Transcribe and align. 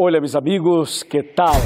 Hola 0.00 0.20
mis 0.20 0.36
amigos, 0.36 1.04
¿qué 1.10 1.24
tal? 1.24 1.60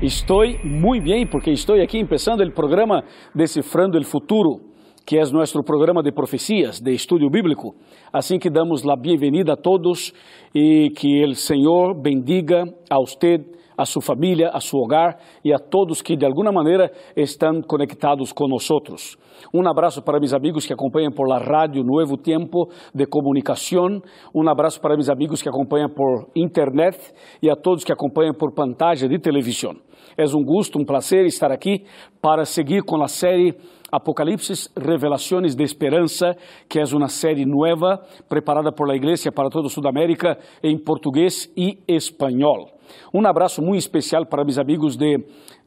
Estoy 0.00 0.56
muy 0.64 1.00
bien 1.00 1.28
porque 1.30 1.52
estoy 1.52 1.82
aquí 1.82 1.98
empezando 1.98 2.42
el 2.42 2.54
programa 2.54 3.04
Descifrando 3.34 3.98
el 3.98 4.06
Futuro, 4.06 4.60
que 5.04 5.20
es 5.20 5.30
nuestro 5.34 5.62
programa 5.62 6.00
de 6.00 6.10
profecías, 6.10 6.82
de 6.82 6.94
estudio 6.94 7.28
bíblico. 7.30 7.74
Así 8.10 8.38
que 8.38 8.48
damos 8.48 8.86
la 8.86 8.96
bienvenida 8.96 9.52
a 9.52 9.56
todos 9.56 10.14
y 10.54 10.94
que 10.94 11.22
el 11.22 11.34
Señor 11.34 12.02
bendiga 12.02 12.64
a 12.88 13.00
usted, 13.00 13.42
a 13.78 13.86
su 13.86 14.00
familia, 14.00 14.50
a 14.52 14.60
su 14.60 14.76
hogar 14.76 15.16
y 15.42 15.52
a 15.52 15.58
todos 15.58 16.02
que 16.02 16.16
de 16.16 16.26
alguna 16.26 16.50
manera 16.50 16.90
están 17.14 17.62
conectados 17.62 18.34
con 18.34 18.50
nosotros. 18.50 19.16
Un 19.52 19.68
abrazo 19.68 20.02
para 20.02 20.18
mis 20.18 20.34
amigos 20.34 20.66
que 20.66 20.74
acompañan 20.74 21.12
por 21.12 21.28
la 21.28 21.38
radio 21.38 21.84
Nuevo 21.84 22.16
Tiempo 22.16 22.68
de 22.92 23.06
Comunicación. 23.06 24.02
Un 24.32 24.48
abrazo 24.48 24.80
para 24.80 24.96
mis 24.96 25.08
amigos 25.08 25.42
que 25.42 25.48
acompañan 25.48 25.94
por 25.94 26.28
internet 26.34 26.96
y 27.40 27.48
a 27.48 27.54
todos 27.54 27.84
que 27.84 27.92
acompañan 27.92 28.34
por 28.34 28.52
pantalla 28.52 29.06
de 29.06 29.18
televisión. 29.18 29.80
Es 30.16 30.34
un 30.34 30.44
gusto, 30.44 30.78
un 30.78 30.84
placer 30.84 31.24
estar 31.26 31.52
aquí 31.52 31.84
para 32.20 32.44
seguir 32.44 32.82
con 32.84 32.98
la 32.98 33.08
serie 33.08 33.56
Apocalipsis, 33.90 34.70
Revelaciones 34.74 35.56
de 35.56 35.64
Esperanza, 35.64 36.34
que 36.68 36.80
es 36.80 36.92
una 36.92 37.08
serie 37.08 37.46
nueva 37.46 38.02
preparada 38.28 38.72
por 38.72 38.88
la 38.88 38.96
Iglesia 38.96 39.30
para 39.30 39.48
toda 39.48 39.68
Sudamérica 39.68 40.36
en 40.62 40.82
portugués 40.82 41.52
y 41.56 41.78
español. 41.86 42.77
Um 43.12 43.26
abraço 43.26 43.62
muito 43.62 43.80
especial 43.80 44.26
para 44.26 44.44
meus 44.44 44.58
amigos 44.58 44.96
de 44.96 45.18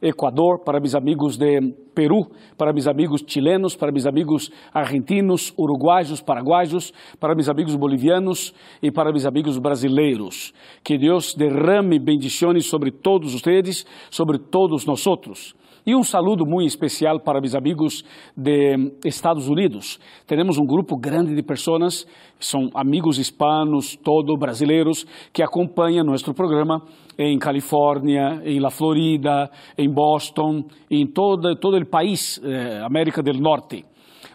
Equador, 0.02 0.64
para 0.64 0.80
meus 0.80 0.96
amigos 0.96 1.38
de 1.38 1.60
Peru, 1.94 2.28
para 2.58 2.74
meus 2.74 2.88
amigos 2.88 3.24
chilenos, 3.28 3.76
para 3.76 3.92
meus 3.92 4.08
amigos 4.08 4.52
argentinos, 4.74 5.54
uruguaios, 5.58 6.22
paraguaios, 6.22 6.92
para 7.20 7.36
meus 7.36 7.50
amigos 7.50 7.76
bolivianos 7.76 8.54
e 8.82 8.92
para 8.92 9.12
meus 9.12 9.26
amigos 9.26 9.58
brasileiros. 9.58 10.54
Que 10.84 10.98
Deus 10.98 11.36
derrame 11.36 12.00
bendições 12.00 12.66
sobre 12.66 12.92
todos 12.92 13.34
vocês, 13.34 13.86
sobre 14.10 14.40
todos 14.40 14.86
nós 14.86 15.06
outros. 15.06 15.54
E 15.84 15.96
um 15.96 16.04
saludo 16.04 16.46
muito 16.46 16.68
especial 16.68 17.20
para 17.20 17.42
meus 17.42 17.56
amigos 17.56 18.04
de 18.38 18.92
Estados 19.04 19.48
Unidos. 19.50 20.00
Temos 20.28 20.60
um 20.60 20.66
grupo 20.66 20.96
grande 20.96 21.34
de 21.34 21.42
pessoas, 21.42 22.06
são 22.40 22.70
amigos 22.76 23.18
hispanos, 23.18 23.96
todos 23.96 24.38
brasileiros, 24.38 25.06
que 25.34 25.42
acompanham 25.42 26.06
nosso 26.06 26.34
programa 26.36 26.84
em 27.18 27.38
Califórnia, 27.38 28.42
em 28.44 28.60
La 28.60 28.70
Florida, 28.70 29.50
em 29.78 29.92
Boston, 29.92 30.64
em 30.90 31.06
todo, 31.06 31.56
todo 31.56 31.78
o 31.78 31.86
país, 31.86 32.40
eh, 32.44 32.82
América 32.84 33.22
do 33.22 33.34
Norte. 33.34 33.86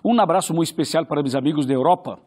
Um 0.04 0.20
abraço 0.20 0.54
muito 0.54 0.68
especial 0.68 1.04
para 1.06 1.22
meus 1.22 1.34
amigos 1.34 1.66
da 1.66 1.74
Europa 1.74 2.18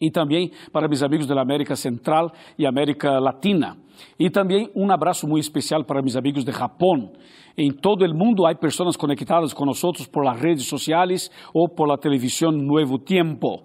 e 0.00 0.10
também 0.10 0.50
para 0.72 0.88
meus 0.88 1.02
amigos 1.02 1.26
da 1.26 1.40
América 1.40 1.74
Central 1.76 2.30
e 2.58 2.66
América 2.66 3.18
Latina. 3.18 3.76
E 4.18 4.28
também 4.30 4.70
um 4.74 4.90
abraço 4.90 5.26
muito 5.26 5.42
especial 5.42 5.84
para 5.84 6.02
meus 6.02 6.16
amigos 6.16 6.44
de 6.44 6.52
Japão. 6.52 7.10
Em 7.56 7.70
todo 7.70 8.04
o 8.04 8.14
mundo 8.14 8.46
há 8.46 8.54
pessoas 8.54 8.96
conectadas 8.96 9.52
nós 9.64 9.78
por 10.06 10.24
las 10.24 10.40
redes 10.40 10.66
sociais 10.66 11.30
ou 11.52 11.68
por 11.68 11.88
la 11.88 11.96
televisão 11.96 12.50
Nuevo 12.50 12.98
Tiempo. 12.98 13.62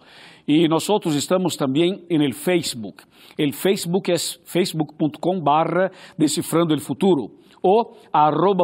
E 0.52 0.67
nós 0.67 0.83
estamos 1.14 1.55
também 1.55 2.03
no 2.09 2.33
Facebook. 2.33 3.03
O 3.38 3.53
Facebook 3.53 4.11
é 4.11 4.16
facebook.com 4.17 5.39
barra 5.39 5.91
Decifrando 6.17 6.73
el 6.73 6.80
Futuro 6.80 7.30
ou 7.61 7.95
arroba 8.11 8.64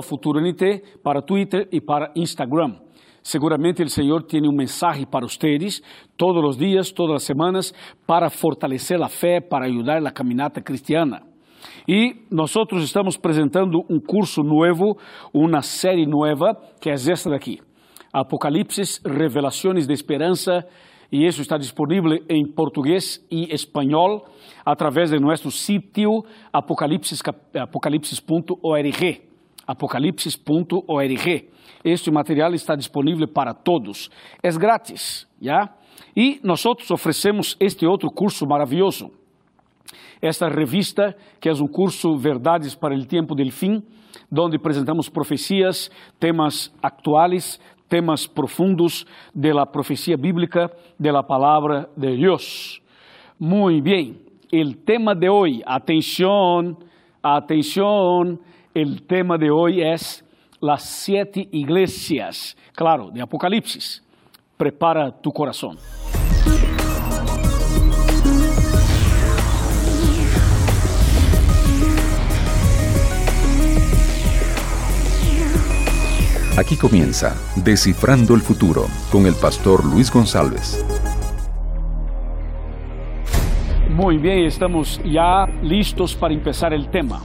para 1.03 1.22
Twitter 1.22 1.69
e 1.72 1.80
para 1.80 2.11
Instagram. 2.16 2.77
Seguramente 3.22 3.83
o 3.83 3.88
Senhor 3.88 4.23
tem 4.23 4.42
um 4.50 4.52
mensagem 4.52 5.05
para 5.05 5.27
vocês 5.27 5.80
todos 6.17 6.44
os 6.44 6.58
dias, 6.58 6.92
todas 6.92 7.17
as 7.17 7.23
semanas, 7.23 7.72
para 8.08 8.31
fortalecer 8.31 8.99
a 8.99 9.08
fé, 9.08 9.39
para 9.39 9.67
ajudar 9.67 10.02
na 10.02 10.09
caminhada 10.09 10.59
cristiana. 10.61 11.22
E 11.88 12.16
nós 12.31 12.52
estamos 12.81 13.16
apresentando 13.16 13.86
um 13.88 13.99
curso 13.99 14.42
novo, 14.42 14.97
uma 15.31 15.61
série 15.61 16.08
nova, 16.08 16.59
que 16.81 16.89
é 16.89 16.94
esta 16.94 17.30
daqui: 17.30 17.59
Apocalipse, 18.11 18.99
Revelações 19.05 19.86
de 19.86 19.93
Esperança. 19.93 20.65
E 21.11 21.26
isso 21.26 21.42
está 21.42 21.58
disponível 21.58 22.20
em 22.30 22.45
português 22.45 23.26
e 23.32 23.52
espanhol 23.54 24.26
através 24.66 25.11
de 25.11 25.20
nosso 25.20 25.52
sítio 25.52 26.23
apocalipsis.org. 26.52 29.21
Apocalipsis.org. 29.67 31.49
Este 31.83 32.11
material 32.11 32.54
está 32.54 32.76
disponível 32.76 33.27
para 33.27 33.54
todos. 33.54 34.10
É 34.42 34.49
grátis? 34.52 35.27
E 36.16 36.39
nós 36.43 36.66
oferecemos 36.66 37.55
este 37.60 37.86
outro 37.86 38.10
curso 38.11 38.45
maravilhoso. 38.45 39.11
Esta 40.22 40.48
revista, 40.48 41.16
que 41.39 41.49
é 41.49 41.54
um 41.54 41.67
curso 41.67 42.17
Verdades 42.17 42.73
para 42.73 42.95
o 42.95 43.05
Tempo 43.05 43.36
del 43.36 43.52
Fim, 43.52 43.83
onde 44.32 44.55
apresentamos 44.55 45.10
profecias, 45.10 45.92
temas 46.20 46.73
atuais, 46.82 47.60
temas 47.95 48.28
profundos 48.28 49.08
de 49.33 49.54
la 49.54 49.72
profecía 49.72 50.17
bíblica, 50.17 50.70
de 50.98 51.14
la 51.14 51.26
palabra 51.26 51.88
de 51.95 52.11
Dios. 52.11 52.82
Muy 53.39 53.80
bien, 53.80 54.20
el 54.52 54.83
tema 54.83 55.16
de 55.16 55.30
hoy, 55.30 55.64
atención, 55.66 56.78
atención, 57.22 58.42
el 58.73 59.04
tema 59.04 59.38
de 59.38 59.50
hoy 59.50 59.82
es 59.82 60.26
las 60.60 60.84
siete 60.84 61.48
iglesias, 61.54 62.58
claro, 62.73 63.11
de 63.11 63.22
Apocalipsis. 63.22 64.04
Prepara 64.58 65.10
tu 65.10 65.32
corazón. 65.32 65.78
Aquí 76.58 76.77
comienza 76.77 77.36
Descifrando 77.58 78.33
el 78.33 78.39
Futuro 78.39 78.86
con 79.11 79.26
el 79.26 79.36
pastor 79.36 79.83
Luis 79.83 80.10
González. 80.10 80.86
Muy 83.89 84.17
bien, 84.17 84.45
estamos 84.45 85.02
ya 85.04 85.48
listos 85.61 86.16
para 86.16 86.33
empezar 86.33 86.73
el 86.73 86.89
tema. 86.89 87.21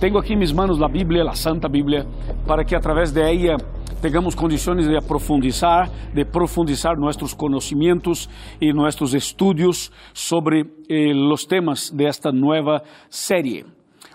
Tengo 0.00 0.18
aquí 0.18 0.32
en 0.32 0.40
mis 0.40 0.52
manos 0.52 0.80
la 0.80 0.88
Biblia, 0.88 1.22
la 1.22 1.36
Santa 1.36 1.68
Biblia, 1.68 2.04
para 2.44 2.64
que 2.64 2.74
a 2.74 2.80
través 2.80 3.14
de 3.14 3.30
ella 3.30 3.56
tengamos 4.02 4.34
condiciones 4.34 4.88
de 4.88 5.00
profundizar, 5.00 5.88
de 6.12 6.26
profundizar 6.26 6.98
nuestros 6.98 7.36
conocimientos 7.36 8.28
y 8.58 8.72
nuestros 8.72 9.14
estudios 9.14 9.92
sobre 10.12 10.62
eh, 10.88 11.14
los 11.14 11.46
temas 11.46 11.96
de 11.96 12.08
esta 12.08 12.32
nueva 12.32 12.82
serie. 13.08 13.64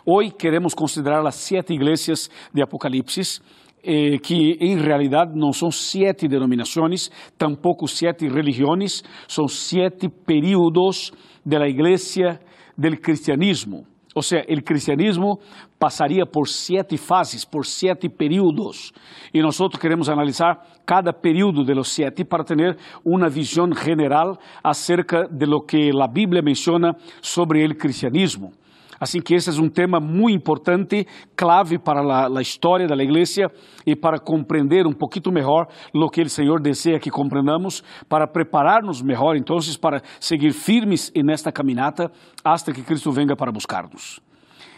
Hoy 0.04 0.32
queremos 0.32 0.76
considerar 0.76 1.24
las 1.24 1.36
siete 1.36 1.74
iglesias 1.74 2.30
de 2.52 2.64
Apocalipsis 2.64 3.42
eh, 3.84 4.18
que 4.18 4.58
em 4.60 4.78
realidade 4.78 5.32
não 5.36 5.52
são 5.52 5.72
sete 5.72 6.28
denominações, 6.28 7.10
tampouco 7.38 7.88
sete 7.88 8.28
religiões, 8.28 9.04
são 9.28 9.48
sete 9.48 10.10
períodos 10.10 11.12
da 11.46 11.68
igreja 11.68 12.40
do 12.78 12.98
cristianismo. 12.98 13.86
Ou 14.16 14.24
seja, 14.24 14.44
o 14.50 14.64
cristianismo 14.64 15.40
passaria 15.80 16.26
por 16.26 16.48
sete 16.48 16.98
fases, 16.98 17.46
por 17.46 17.66
sete 17.66 18.10
períodos. 18.10 18.92
E 19.34 19.42
nós 19.42 19.58
queremos 19.80 20.10
analisar 20.10 20.60
cada 20.86 21.14
período 21.14 21.64
de 21.64 21.74
los 21.74 21.90
sete 21.90 22.26
para 22.26 22.44
ter 22.44 22.76
uma 23.06 23.30
visão 23.30 23.70
general 23.72 24.38
acerca 24.64 25.28
de 25.30 25.46
lo 25.46 25.62
que 25.62 25.92
a 25.92 26.08
Bíblia 26.08 26.42
menciona 26.42 26.96
sobre 27.22 27.66
o 27.66 27.76
cristianismo. 27.76 28.52
Assim 29.00 29.22
que 29.22 29.34
esse 29.34 29.50
é 29.50 29.62
um 29.62 29.70
tema 29.70 30.00
muito 30.00 30.36
importante, 30.36 31.08
clave 31.36 31.80
para 31.80 32.28
a, 32.28 32.42
história 32.42 32.86
da 32.86 32.96
igreja 33.02 33.50
e 33.86 33.96
para 33.96 34.20
compreender 34.20 34.86
um 34.86 34.94
pouquinho 34.94 35.34
melhor 35.34 35.68
o 35.94 36.10
que 36.10 36.22
o 36.22 36.30
Senhor 36.30 36.60
deseja 36.60 37.00
que 37.00 37.10
compreendamos, 37.10 37.82
para 38.10 38.28
preparar-nos 38.28 39.02
melhor, 39.02 39.38
então, 39.38 39.58
para 39.80 40.02
seguir 40.20 40.52
firmes 40.52 41.12
nesta 41.24 41.52
caminhada, 41.52 42.12
hasta 42.44 42.74
que 42.74 42.82
Cristo 42.82 43.12
venga 43.12 43.36
para 43.36 43.52
buscar-nos. 43.52 44.20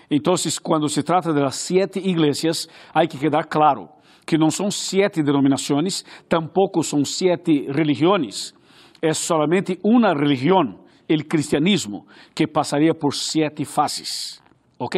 Então, 0.10 0.34
quando 0.62 0.90
se 0.90 1.02
trata 1.02 1.34
das 1.34 1.56
sete 1.56 2.00
igrejas, 2.00 2.68
há 2.94 3.08
que 3.08 3.18
quedar 3.18 3.46
claro 3.46 3.88
que 4.26 4.38
não 4.38 4.52
são 4.52 4.70
sete 4.70 5.24
denominações, 5.24 6.04
tampouco 6.30 6.84
são 6.84 7.04
sete 7.04 7.68
religiões, 7.72 8.54
é 9.02 9.14
solamente 9.14 9.80
uma 9.84 10.14
religião 10.14 10.81
el 11.14 11.28
cristianismo, 11.28 12.06
que 12.34 12.48
pasaría 12.48 12.94
por 12.94 13.14
siete 13.14 13.66
fases. 13.66 14.42
¿Ok? 14.78 14.96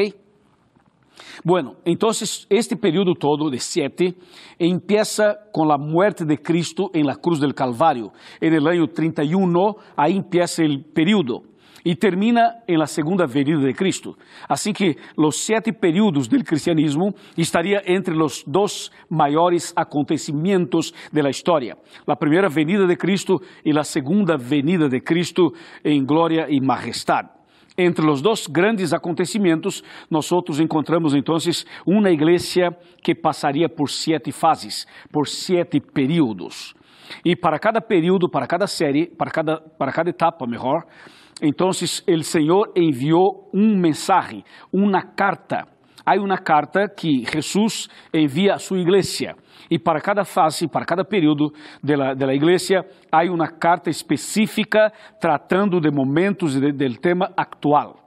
Bueno, 1.44 1.76
entonces 1.84 2.46
este 2.50 2.76
periodo 2.76 3.16
todo 3.16 3.50
de 3.50 3.60
siete 3.60 4.14
empieza 4.60 5.36
con 5.52 5.68
la 5.68 5.78
muerte 5.78 6.26
de 6.26 6.38
Cristo 6.38 6.90
en 6.94 7.06
la 7.06 7.16
cruz 7.16 7.40
del 7.40 7.54
Calvario. 7.54 8.12
En 8.40 8.54
el 8.54 8.68
año 8.68 8.88
31, 8.88 9.76
ahí 9.96 10.18
empieza 10.18 10.64
el 10.64 10.84
periodo 10.84 11.44
e 11.86 11.96
termina 11.96 12.56
em 12.68 12.78
la 12.78 12.86
segunda 12.86 13.26
venida 13.26 13.60
de 13.60 13.74
Cristo. 13.74 14.16
Assim 14.48 14.72
que 14.74 14.96
os 15.18 15.46
sete 15.46 15.72
períodos 15.72 16.28
do 16.28 16.44
cristianismo 16.44 17.14
estaria 17.38 17.82
entre 17.86 18.16
os 18.16 18.44
dois 18.46 18.90
maiores 19.10 19.74
acontecimentos 19.76 20.94
da 21.12 21.30
história: 21.30 21.78
a 22.08 22.16
primeira 22.16 22.50
venida 22.50 22.88
de 22.88 22.96
Cristo 22.96 23.42
e 23.66 23.78
a 23.78 23.84
segunda 23.84 24.38
venida 24.38 24.88
de 24.88 25.00
Cristo 25.00 25.54
em 25.84 26.04
glória 26.06 26.48
e 26.50 26.60
majestade. 26.62 27.30
Entre 27.76 28.08
os 28.08 28.22
dois 28.22 28.46
grandes 28.46 28.94
acontecimentos, 28.94 29.84
nós 30.10 30.30
encontramos 30.60 31.16
então 31.16 31.36
uma 31.88 32.12
igreja 32.12 32.70
que 33.02 33.16
passaria 33.16 33.68
por 33.68 33.90
sete 33.90 34.32
fases, 34.32 34.86
por 35.12 35.28
sete 35.28 35.80
períodos. 35.80 36.76
E 37.26 37.36
para 37.36 37.58
cada 37.58 37.82
período, 37.82 38.30
para 38.30 38.46
cada 38.46 38.68
série, 38.68 39.08
para 39.08 39.32
cada, 39.32 39.58
para 39.58 39.92
cada 39.92 40.10
etapa, 40.12 40.46
melhor, 40.46 40.84
então 41.44 41.68
o 41.68 42.24
Senhor 42.24 42.72
enviou 42.74 43.50
um 43.54 43.78
mensagem, 43.78 44.46
uma 44.72 45.02
carta. 45.02 45.68
Há 46.06 46.16
uma 46.16 46.38
carta 46.38 46.88
que 46.88 47.26
Jesus 47.26 47.90
envia 48.14 48.54
à 48.54 48.58
sua 48.58 48.80
igreja. 48.80 49.36
E 49.70 49.78
para 49.78 50.00
cada 50.00 50.24
fase, 50.24 50.70
para 50.70 50.86
cada 50.86 51.04
período 51.04 51.52
da, 51.84 52.14
da 52.14 52.34
igreja, 52.34 52.86
há 53.12 53.24
uma 53.26 53.48
carta 53.48 53.90
específica 53.90 54.92
tratando 55.20 55.82
de 55.82 55.92
momentos 55.92 56.56
do 56.56 56.72
de, 56.72 56.98
tema 56.98 57.30
atual. 57.36 58.00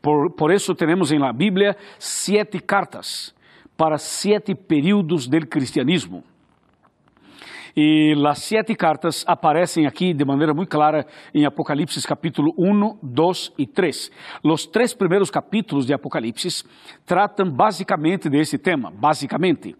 Por, 0.00 0.34
por 0.34 0.52
isso, 0.52 0.74
temos 0.74 1.12
na 1.12 1.32
Bíblia 1.32 1.76
sete 1.98 2.58
cartas 2.58 3.32
para 3.76 3.96
sete 3.96 4.54
períodos 4.56 5.28
do 5.28 5.46
cristianismo. 5.46 6.24
E 7.74 8.14
as 8.28 8.38
sete 8.40 8.74
cartas 8.74 9.24
aparecem 9.26 9.86
aqui 9.86 10.12
de 10.12 10.24
maneira 10.24 10.52
muito 10.52 10.68
clara 10.68 11.06
em 11.34 11.46
Apocalipse 11.46 12.06
capítulo 12.06 12.52
1, 12.58 12.98
2 13.02 13.52
e 13.58 13.66
3. 13.66 14.10
Os 14.44 14.66
três 14.66 14.92
primeiros 14.92 15.30
capítulos 15.30 15.86
de 15.86 15.94
Apocalipse 15.94 16.64
tratam 17.06 17.50
basicamente 17.50 18.28
desse 18.28 18.58
tema, 18.58 18.90
basicamente. 18.90 19.74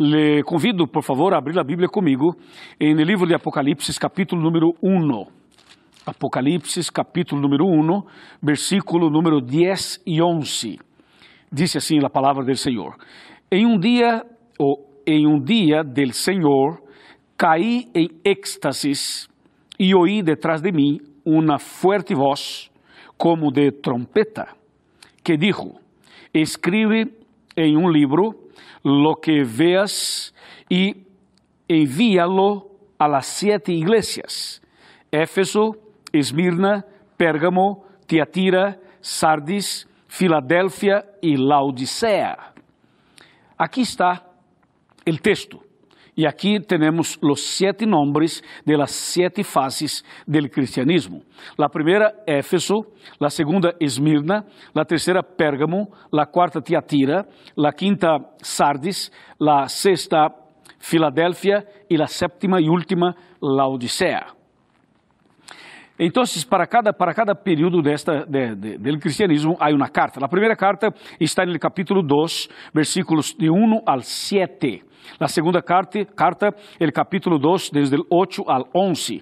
Le 0.00 0.42
convido, 0.44 0.86
por 0.88 1.02
favor, 1.02 1.34
a 1.34 1.38
abrir 1.38 1.58
a 1.58 1.64
Bíblia 1.64 1.88
comigo 1.88 2.34
em 2.80 2.94
livro 2.94 3.26
de 3.26 3.34
Apocalipse 3.34 3.98
capítulo 4.00 4.40
número 4.40 4.74
1. 4.82 5.26
Apocalipse 6.06 6.90
capítulo 6.90 7.42
número 7.42 7.66
1, 7.66 8.02
versículo 8.42 9.10
número 9.10 9.40
10 9.40 10.02
e 10.06 10.22
11. 10.22 10.78
Diz 11.52 11.76
assim 11.76 11.98
a 12.04 12.08
palavra 12.08 12.42
do 12.42 12.54
Senhor: 12.54 12.96
Em 13.52 13.66
um 13.66 13.78
dia, 13.78 14.22
ou 14.58 15.02
em 15.06 15.26
um 15.26 15.38
dia 15.38 15.82
del 15.82 16.12
Senhor, 16.12 16.83
caí 17.44 17.90
em 17.94 18.08
êxtasis 18.24 19.28
e 19.78 19.94
ouí 19.94 20.22
detrás 20.22 20.62
de 20.62 20.72
mim 20.72 20.98
uma 21.26 21.58
forte 21.58 22.14
voz, 22.14 22.70
como 23.18 23.52
de 23.52 23.70
trompeta, 23.70 24.48
que 25.22 25.36
dijo: 25.36 25.78
Escribe 26.32 27.12
em 27.54 27.76
um 27.76 27.90
livro 27.90 28.48
lo 28.82 29.16
que 29.16 29.42
veas 29.44 30.32
e 30.70 31.04
envíalo 31.68 32.70
a 32.98 33.06
las 33.06 33.26
siete 33.26 33.72
iglesias: 33.72 34.62
Éfeso, 35.12 35.72
Esmirna, 36.14 36.82
Pérgamo, 37.18 37.84
Tiatira, 38.06 38.80
Sardis, 39.02 39.86
Filadélfia 40.08 41.04
e 41.22 41.36
Laodicea. 41.36 42.38
Aqui 43.58 43.82
está 43.82 44.24
o 45.06 45.18
texto. 45.18 45.63
E 46.16 46.26
aqui 46.26 46.60
temos 46.60 47.18
os 47.20 47.56
sete 47.56 47.84
nomes 47.86 48.42
de 48.64 48.76
las 48.76 48.92
sete 48.92 49.42
fases 49.42 50.04
del 50.26 50.48
cristianismo. 50.48 51.22
La 51.58 51.68
primeira, 51.68 52.22
Éfeso, 52.24 52.86
la 53.18 53.30
segunda, 53.30 53.74
Esmirna, 53.80 54.44
la 54.72 54.84
terceira, 54.84 55.22
Pérgamo, 55.22 55.88
la 56.12 56.26
quarta, 56.26 56.60
Tiatira, 56.60 57.26
la 57.56 57.72
quinta, 57.72 58.18
Sardis, 58.40 59.10
la 59.40 59.66
sexta, 59.68 60.32
Filadélfia 60.78 61.64
e 61.90 61.96
la 61.96 62.06
sétima 62.06 62.60
e 62.60 62.68
última, 62.68 63.16
Laodicea. 63.40 64.26
Então, 65.98 66.24
para 66.50 66.66
cada, 66.66 66.92
para 66.92 67.14
cada 67.14 67.34
período 67.34 67.80
desta, 67.80 68.26
de, 68.26 68.54
de, 68.56 68.78
do 68.78 68.98
cristianismo, 68.98 69.56
há 69.60 69.70
uma 69.70 69.88
carta. 69.88 70.18
A 70.24 70.28
primeira 70.28 70.56
carta 70.56 70.92
está 71.20 71.46
no 71.46 71.56
capítulo 71.58 72.02
2, 72.02 72.48
versículos 72.74 73.32
de 73.32 73.48
1 73.48 73.82
ao 73.86 74.00
7. 74.00 74.82
La 75.18 75.28
segunda 75.28 75.62
carta, 75.62 76.00
carta 76.14 76.50
el 76.78 76.92
capítulo 76.92 77.38
2, 77.38 77.70
desde 77.72 77.96
el 77.96 78.02
8 78.08 78.42
al 78.48 78.64
11. 78.72 79.20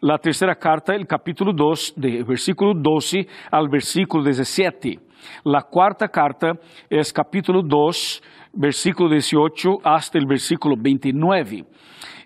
La 0.00 0.18
tercera 0.18 0.54
carta, 0.54 0.94
el 0.94 1.06
capítulo 1.06 1.52
2, 1.52 1.94
de 1.96 2.22
versículo 2.24 2.72
12 2.74 3.26
al 3.50 3.68
versículo 3.68 4.24
17. 4.24 4.98
La 5.44 5.62
cuarta 5.62 6.08
carta 6.08 6.52
es 6.88 7.12
capítulo 7.12 7.62
2, 7.62 8.22
versículo 8.52 9.10
18 9.10 9.78
hasta 9.82 10.18
el 10.18 10.26
versículo 10.26 10.76
29. 10.78 11.64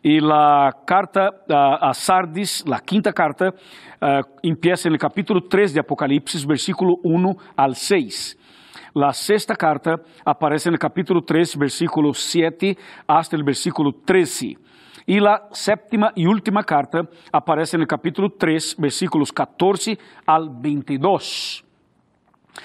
Y 0.03 0.21
la 0.21 0.71
carta 0.87 1.31
a 1.49 1.93
Sardis, 1.93 2.65
la 2.67 2.79
quinta 2.79 3.13
carta, 3.13 3.49
uh, 3.49 4.23
empieza 4.43 4.89
en 4.89 4.95
el 4.95 4.99
capítulo 4.99 5.41
3 5.49 5.75
de 5.75 5.81
Apocalipsis, 5.81 6.47
versículo 6.47 6.95
1 7.03 7.37
al 7.57 7.75
6. 7.75 8.39
La 8.95 9.13
sexta 9.13 9.55
carta 9.55 10.01
aparece 10.25 10.71
no 10.71 10.79
capítulo 10.79 11.23
3, 11.23 11.57
versículo 11.57 12.15
7 12.15 12.77
hasta 13.07 13.37
el 13.37 13.45
versículo 13.45 13.93
13. 13.93 14.57
E 15.07 15.19
a 15.27 15.49
sétima 15.53 16.13
e 16.15 16.27
última 16.27 16.63
carta 16.63 17.09
aparece 17.33 17.79
no 17.79 17.87
capítulo 17.87 18.29
3, 18.31 18.77
versículos 18.79 19.31
14 19.31 19.99
al 20.27 20.51
22. 20.61 21.65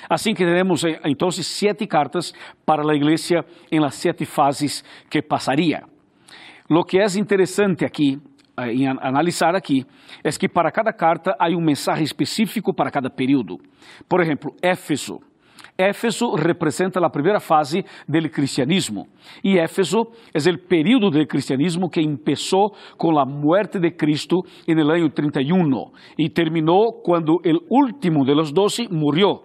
Assim 0.09 0.33
que 0.33 0.43
teremos 0.43 0.83
então 1.05 1.29
sete 1.31 1.87
cartas 1.87 2.33
para 2.65 2.83
a 2.83 2.95
igreja 2.95 3.45
em 3.71 3.79
las 3.79 3.95
sete 3.95 4.25
fases 4.25 4.83
que 5.09 5.21
passaria. 5.21 5.83
Lo 6.69 6.83
que 6.83 6.99
é 6.99 7.05
interessante 7.17 7.85
aqui, 7.85 8.19
eh, 8.57 8.73
em 8.73 8.87
analisar 8.87 9.55
aqui, 9.55 9.85
é 10.23 10.29
que 10.31 10.49
para 10.49 10.71
cada 10.71 10.91
carta 10.91 11.35
há 11.39 11.47
um 11.49 11.61
mensagem 11.61 12.03
específico 12.03 12.73
para 12.73 12.91
cada 12.91 13.09
período. 13.09 13.57
Por 14.09 14.21
exemplo, 14.21 14.55
Éfeso. 14.61 15.19
Éfeso 15.77 16.35
representa 16.35 16.99
a 17.03 17.09
primeira 17.09 17.39
fase 17.39 17.83
do 18.07 18.29
cristianismo 18.29 19.07
e 19.43 19.57
Éfeso 19.57 20.07
é 20.33 20.49
o 20.51 20.57
período 20.59 21.09
do 21.09 21.25
cristianismo 21.25 21.89
que 21.89 22.03
começou 22.03 22.75
com 22.97 23.17
a 23.17 23.25
morte 23.25 23.79
de 23.79 23.91
Cristo 23.91 24.45
no 24.67 24.91
ano 24.91 25.09
31 25.09 25.91
e 26.17 26.29
terminou 26.29 27.01
quando 27.01 27.41
o 27.43 27.75
último 27.75 28.23
de 28.23 28.33
los 28.33 28.51
doce 28.51 28.87
morreu, 28.91 29.43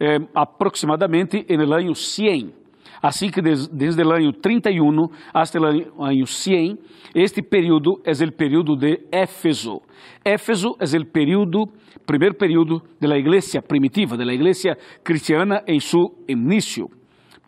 eh, 0.00 0.18
aproximadamente 0.34 1.46
no 1.48 1.72
ano 1.72 1.94
100. 1.94 2.59
Assim 3.02 3.30
que 3.30 3.40
des, 3.40 3.66
desde 3.68 4.02
o 4.02 4.12
ano 4.12 4.32
31 4.32 5.08
até 5.32 5.58
o 5.58 6.04
ano 6.04 6.26
100, 6.26 6.76
este 7.14 7.42
período 7.42 8.00
é 8.04 8.12
o 8.12 8.32
período 8.32 8.76
de 8.76 8.98
Éfeso. 9.10 9.80
Éfeso 10.24 10.76
é 10.78 10.98
o 10.98 11.06
período 11.06 11.64
primeiro 12.06 12.34
período 12.34 12.82
da 13.00 13.16
igreja 13.16 13.62
primitiva, 13.62 14.16
da 14.16 14.24
igreja 14.34 14.76
cristiana 15.04 15.62
em 15.66 15.78
seu 15.78 16.10
início. 16.28 16.99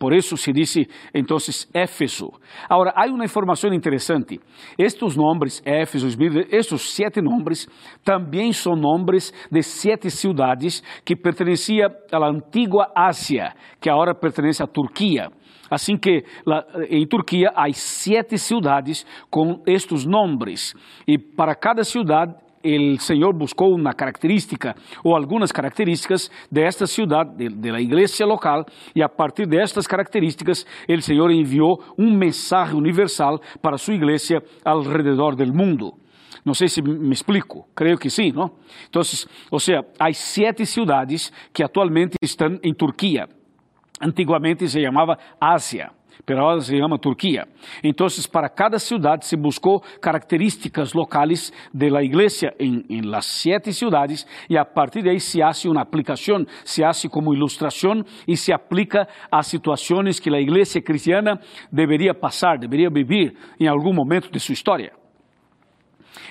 Por 0.03 0.11
isso 0.11 0.35
se 0.35 0.51
diz 0.51 0.75
então 1.13 1.37
Éfeso. 1.73 2.29
Agora, 2.69 2.91
há 2.93 3.05
uma 3.05 3.23
informação 3.23 3.73
interessante. 3.73 4.37
Estes 4.77 5.15
nomes, 5.15 5.63
Éfeso, 5.65 6.09
estes 6.51 6.93
sete 6.93 7.21
nomes, 7.21 7.69
também 8.03 8.51
são 8.51 8.75
nomes 8.75 9.31
de 9.49 9.63
sete 9.63 10.11
cidades 10.11 10.83
que 11.05 11.15
pertenciam 11.15 11.89
à 12.11 12.27
antiga 12.27 12.91
Ásia, 12.93 13.53
que 13.79 13.89
agora 13.89 14.13
pertence 14.13 14.61
à 14.61 14.67
Turquia. 14.67 15.29
Assim 15.71 15.95
que 15.95 16.25
em 16.89 17.07
Turquia 17.07 17.53
há 17.55 17.71
sete 17.71 18.37
cidades 18.37 19.05
com 19.31 19.63
estes 19.65 20.05
nomes. 20.05 20.75
E 21.07 21.17
para 21.17 21.55
cada 21.55 21.85
cidade 21.85 22.35
el 22.63 22.99
Señor 22.99 23.37
buscó 23.37 23.67
una 23.67 23.93
característica 23.93 24.75
o 25.03 25.15
algunas 25.15 25.51
características 25.51 26.31
de 26.49 26.65
esta 26.65 26.87
ciudad, 26.87 27.25
de, 27.25 27.49
de, 27.49 27.71
la 27.71 27.81
iglesia 27.81 28.25
local, 28.25 28.65
y 28.93 29.01
a 29.01 29.07
partir 29.07 29.47
de 29.47 29.61
estas 29.61 29.87
características, 29.87 30.65
el 30.87 31.01
Señor 31.01 31.31
envió 31.31 31.77
un 31.97 32.17
mensaje 32.17 32.73
universal 32.73 33.39
para 33.61 33.77
su 33.77 33.91
iglesia 33.91 34.41
alrededor 34.63 35.35
del 35.35 35.53
mundo. 35.53 35.97
Não 36.45 36.53
sei 36.53 36.67
se 36.67 36.81
me 36.81 37.13
explico, 37.13 37.67
creio 37.73 37.97
que 37.97 38.09
sim, 38.09 38.33
não? 38.33 38.51
Então, 38.89 39.01
ou 39.49 39.59
seja, 39.59 39.85
há 39.97 40.11
sete 40.11 40.65
cidades 40.65 41.31
que 41.53 41.63
atualmente 41.63 42.17
estão 42.21 42.59
em 42.61 42.73
Turquia. 42.73 43.29
Antigamente 44.01 44.67
se 44.67 44.81
chamava 44.81 45.17
Ásia 45.39 45.91
pero 46.25 46.41
ahora 46.41 46.61
se 46.61 46.77
llama 46.77 46.97
Turquía. 46.97 47.47
Entonces, 47.81 48.27
para 48.27 48.49
cada 48.49 48.79
ciudad 48.79 49.19
se 49.21 49.35
buscó 49.35 49.81
características 49.99 50.95
locales 50.95 51.53
iglesia 52.03 52.53
en, 52.57 52.85
en, 52.89 53.09
las 53.11 53.25
siete 53.25 53.71
ciudades 53.73 54.27
y 54.47 54.55
a 54.55 54.63
partir 54.63 55.03
de 55.03 55.11
ahí 55.11 55.19
se 55.19 55.43
hace 55.43 55.67
una 55.69 55.81
aplicación, 55.81 56.47
se 56.63 56.85
hace 56.85 57.09
como 57.09 57.33
ilustración 57.33 58.05
y 58.25 58.35
se 58.35 58.53
aplica 58.53 59.07
a 59.29 59.43
situaciones 59.43 60.21
que 60.21 60.31
la 60.31 60.39
iglesia 60.39 60.81
cristiana 60.81 61.39
debería 61.71 62.13
pasar, 62.13 62.59
debería 62.59 62.89
vivir 62.89 63.35
en 63.59 63.67
algún 63.67 63.95
momento 63.95 64.29
de 64.29 64.39
su 64.39 64.53
historia. 64.53 64.93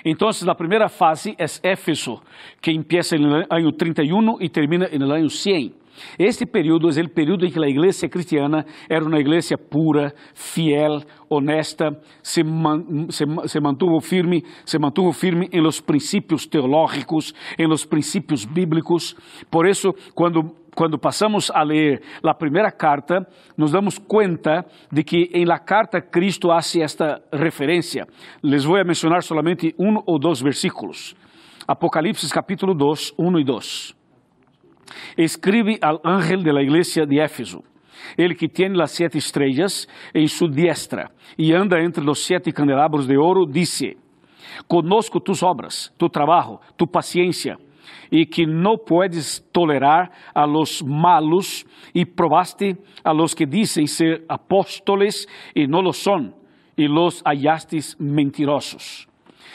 Entonces, 0.03 0.45
la 0.45 0.55
primera 0.55 0.89
fase 0.89 1.35
es 1.37 1.59
Éfeso, 1.63 2.23
que 2.59 2.71
empieza 2.71 3.15
el 3.15 3.45
año 3.49 3.71
31 3.71 4.37
y 4.39 4.49
termina 4.49 4.85
el 4.85 5.11
año 5.11 5.29
100. 5.29 5.82
Este 6.17 6.45
período 6.45 6.89
é 6.89 7.01
o 7.01 7.09
período 7.09 7.45
em 7.45 7.51
que 7.51 7.63
a 7.63 7.67
igreja 7.67 8.07
cristiana 8.07 8.65
era 8.89 9.03
uma 9.03 9.19
igreja 9.19 9.57
pura, 9.57 10.13
fiel, 10.33 11.01
honesta, 11.29 11.99
se, 12.21 12.43
man, 12.43 13.07
se, 13.09 13.25
se, 13.47 13.59
mantuvo 13.59 13.99
firme, 13.99 14.43
se 14.65 14.77
mantuvo 14.79 15.11
firme 15.11 15.49
em 15.51 15.61
los 15.61 15.81
princípios 15.81 16.47
teológicos, 16.47 17.33
em 17.57 17.67
los 17.67 17.85
princípios 17.85 18.45
bíblicos. 18.45 19.15
Por 19.49 19.67
isso, 19.67 19.93
quando 20.13 20.63
quando 20.75 20.97
passamos 20.97 21.51
a 21.51 21.63
ler 21.63 22.01
a 22.23 22.33
primeira 22.33 22.71
carta, 22.71 23.27
nos 23.55 23.71
damos 23.71 23.99
conta 23.99 24.65
de 24.91 25.03
que 25.03 25.29
em 25.31 25.45
la 25.45 25.59
carta 25.59 26.01
Cristo 26.01 26.51
hace 26.51 26.81
esta 26.81 27.21
referência. 27.31 28.07
Les 28.41 28.65
voy 28.65 28.81
a 28.81 28.83
mencionar 28.83 29.21
solamente 29.21 29.75
um 29.77 30.01
ou 30.05 30.19
dois 30.19 30.41
versículos. 30.41 31.15
Apocalipse 31.67 32.27
capítulo 32.29 32.73
2, 32.73 33.13
1 33.17 33.39
e 33.39 33.43
2. 33.43 34.02
Escribe 35.17 35.77
al 35.81 35.99
ángel 36.03 36.43
de 36.43 36.51
la 36.51 36.61
iglesia 36.61 37.05
de 37.05 37.19
Éfeso, 37.19 37.63
ele 38.17 38.35
que 38.35 38.47
tem 38.47 38.69
as 38.81 38.91
sete 38.91 39.17
estrelas 39.17 39.87
em 40.13 40.27
sua 40.27 40.49
diestra 40.49 41.11
e 41.37 41.53
anda 41.53 41.81
entre 41.81 42.07
os 42.09 42.25
sete 42.25 42.51
candelabros 42.51 43.07
de 43.07 43.17
ouro, 43.17 43.45
disse: 43.45 43.97
Conosco 44.67 45.19
tus 45.19 45.41
obras, 45.41 45.91
tu 45.97 46.09
trabalho, 46.09 46.59
tu 46.77 46.85
paciência, 46.85 47.57
e 48.11 48.25
que 48.25 48.45
não 48.45 48.77
puedes 48.77 49.39
tolerar 49.51 50.11
a 50.33 50.45
los 50.45 50.81
malos, 50.81 51.65
e 51.93 52.05
probaste 52.05 52.77
a 53.03 53.11
los 53.11 53.33
que 53.33 53.45
dizem 53.45 53.87
ser 53.87 54.23
apóstoles 54.27 55.27
e 55.55 55.67
não 55.67 55.81
lo 55.81 55.93
son, 55.93 56.33
e 56.77 56.87
los 56.87 57.21
hallastes 57.25 57.95
mentirosos. 57.99 59.07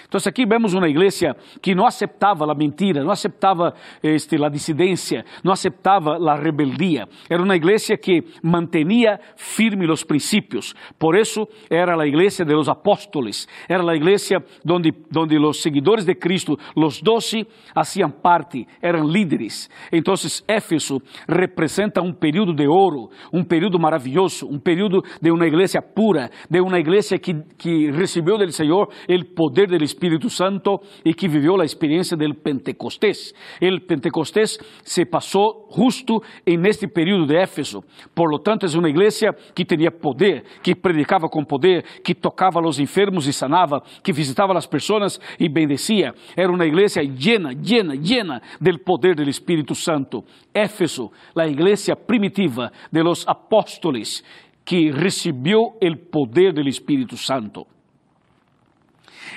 Então 0.08 0.18
aqui 0.26 0.46
vemos 0.46 0.72
uma 0.72 0.88
igreja 0.88 1.36
que 1.60 1.74
não 1.74 1.84
aceitava 1.84 2.50
a 2.50 2.54
mentira, 2.54 3.04
não 3.04 3.10
aceitava 3.10 3.74
este, 4.02 4.42
a 4.42 4.48
dissidência, 4.48 5.22
não 5.44 5.52
aceitava 5.52 6.16
a 6.16 6.34
rebeldia. 6.34 7.06
Era 7.28 7.42
uma 7.42 7.54
igreja 7.54 7.94
que 7.94 8.24
mantinha 8.42 9.20
firme 9.36 9.86
os 9.90 10.04
princípios. 10.04 10.74
Por 10.98 11.14
isso 11.14 11.46
era 11.68 11.94
a 12.02 12.06
igreja 12.06 12.42
de 12.42 12.54
los 12.54 12.70
apóstoles. 12.70 13.46
Era 13.68 13.82
a 13.82 13.94
igreja 13.94 14.38
onde, 14.66 14.94
onde 15.14 15.38
os 15.38 15.60
seguidores 15.60 16.06
de 16.06 16.14
Cristo, 16.14 16.56
os 16.74 17.02
doze, 17.02 17.46
hacían 17.74 18.10
parte, 18.10 18.66
eram 18.80 19.06
líderes. 19.06 19.68
Então 19.92 20.14
Éfeso 20.48 21.02
representa 21.28 22.00
um 22.00 22.14
período 22.14 22.54
de 22.54 22.66
ouro, 22.66 23.10
um 23.30 23.44
período 23.44 23.78
maravilhoso, 23.78 24.48
um 24.48 24.58
período 24.58 25.02
de 25.20 25.30
uma 25.30 25.46
igreja 25.46 25.82
pura, 25.82 26.30
de 26.48 26.60
uma 26.62 26.78
igreja 26.78 27.18
que, 27.18 27.34
que 27.58 27.90
recebeu 27.90 28.38
do 28.38 28.50
Senhor 28.50 28.88
o 29.06 29.34
poder 29.34 29.66
do 29.66 29.76
Espírito 29.84 29.97
Espírito 29.98 30.30
Santo 30.30 30.80
e 31.04 31.12
que 31.12 31.26
viveu 31.26 31.60
a 31.60 31.64
experiência 31.64 32.16
del 32.16 32.36
Pentecostés. 32.36 33.34
El 33.60 33.80
Pentecostés 33.80 34.58
se 34.84 35.04
passou 35.04 35.66
justo 35.68 36.22
en 36.46 36.64
este 36.66 36.86
período 36.86 37.26
de 37.26 37.42
Éfeso. 37.42 37.82
Por 38.14 38.30
lo 38.30 38.38
tanto, 38.38 38.64
é 38.64 38.78
uma 38.78 38.88
igreja 38.88 39.34
que 39.54 39.64
tinha 39.64 39.90
poder, 39.90 40.44
que 40.62 40.76
predicava 40.76 41.28
com 41.28 41.44
poder, 41.44 41.82
que 42.04 42.14
tocava 42.14 42.60
los 42.60 42.78
enfermos 42.78 43.26
e 43.26 43.32
sanava, 43.32 43.82
que 44.02 44.12
visitava 44.12 44.56
as 44.56 44.66
pessoas 44.66 45.20
e 45.38 45.48
bendecia. 45.48 46.14
Era 46.36 46.52
uma 46.52 46.64
igreja 46.64 47.02
llena, 47.02 47.52
llena, 47.52 47.96
llena 47.96 48.40
del 48.60 48.78
poder 48.78 49.16
del 49.16 49.28
Espírito 49.28 49.74
Santo. 49.74 50.24
Éfeso, 50.54 51.10
a 51.34 51.48
igreja 51.48 51.96
primitiva 51.96 52.70
de 52.92 53.02
los 53.02 53.26
apóstoles 53.26 54.22
que 54.64 54.92
recebeu 54.92 55.76
o 55.80 55.96
poder 56.12 56.52
del 56.52 56.68
Espírito 56.68 57.16
Santo. 57.16 57.66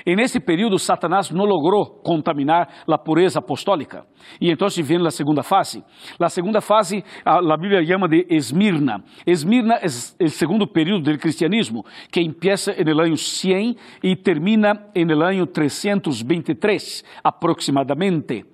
En 0.06 0.18
ese 0.18 0.40
período, 0.40 0.78
Satanás 0.78 1.30
não 1.30 1.44
logrou 1.44 2.00
contaminar 2.02 2.68
a 2.86 2.98
pureza 2.98 3.38
apostólica. 3.38 4.04
E 4.40 4.50
então 4.50 4.68
vem 4.82 5.06
a 5.06 5.10
segunda 5.10 5.42
fase. 5.42 5.82
A 6.18 6.28
segunda 6.28 6.60
fase, 6.60 7.04
a, 7.24 7.38
a 7.38 7.56
Bíblia 7.56 7.84
chama 7.84 8.08
de 8.08 8.26
Esmirna. 8.30 9.02
Esmirna 9.26 9.76
é 9.76 9.86
o 9.86 10.28
segundo 10.28 10.66
período 10.66 11.10
do 11.10 11.18
cristianismo, 11.18 11.84
que 12.10 12.20
empieza 12.20 12.72
el 12.72 13.00
año 13.00 13.16
100 13.16 13.76
e 14.02 14.16
termina 14.16 14.90
el 14.94 15.22
año 15.22 15.46
323, 15.46 17.04
aproximadamente. 17.22 18.44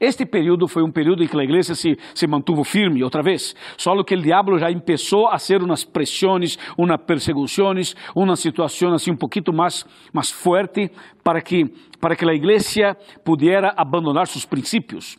Este 0.00 0.24
período 0.24 0.68
foi 0.68 0.82
um 0.82 0.90
período 0.90 1.22
em 1.22 1.26
que 1.26 1.38
a 1.38 1.42
igreja 1.42 1.74
se, 1.74 1.96
se 2.14 2.26
mantuvo 2.26 2.64
firme 2.64 3.02
outra 3.02 3.22
vez, 3.22 3.54
só 3.76 4.00
que 4.02 4.14
o 4.14 4.22
diabo 4.22 4.58
já 4.58 4.72
começou 4.72 5.26
a 5.26 5.34
hacer 5.34 5.62
umas 5.62 5.84
pressões, 5.84 6.56
umas 6.76 7.00
perseguições, 7.04 7.94
uma 8.14 8.36
situação 8.36 8.94
assim 8.94 9.10
um 9.10 9.16
pouquinho 9.16 9.52
mais, 9.52 9.84
mais 10.12 10.30
forte 10.30 10.90
para 11.22 11.40
que, 11.40 11.64
para 12.00 12.14
que 12.14 12.28
a 12.28 12.34
igreja 12.34 12.96
pudiera 13.24 13.72
abandonar 13.76 14.26
seus 14.26 14.44
princípios. 14.44 15.18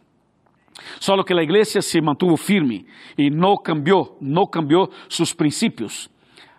Só 0.99 1.21
que 1.23 1.33
a 1.33 1.43
igreja 1.43 1.81
se 1.81 2.01
mantuvo 2.01 2.37
firme 2.37 2.85
e 3.17 3.29
não 3.29 3.57
cambiou, 3.57 4.17
não 4.21 4.45
cambiou 4.45 4.89
seus 5.09 5.33
princípios. 5.33 6.09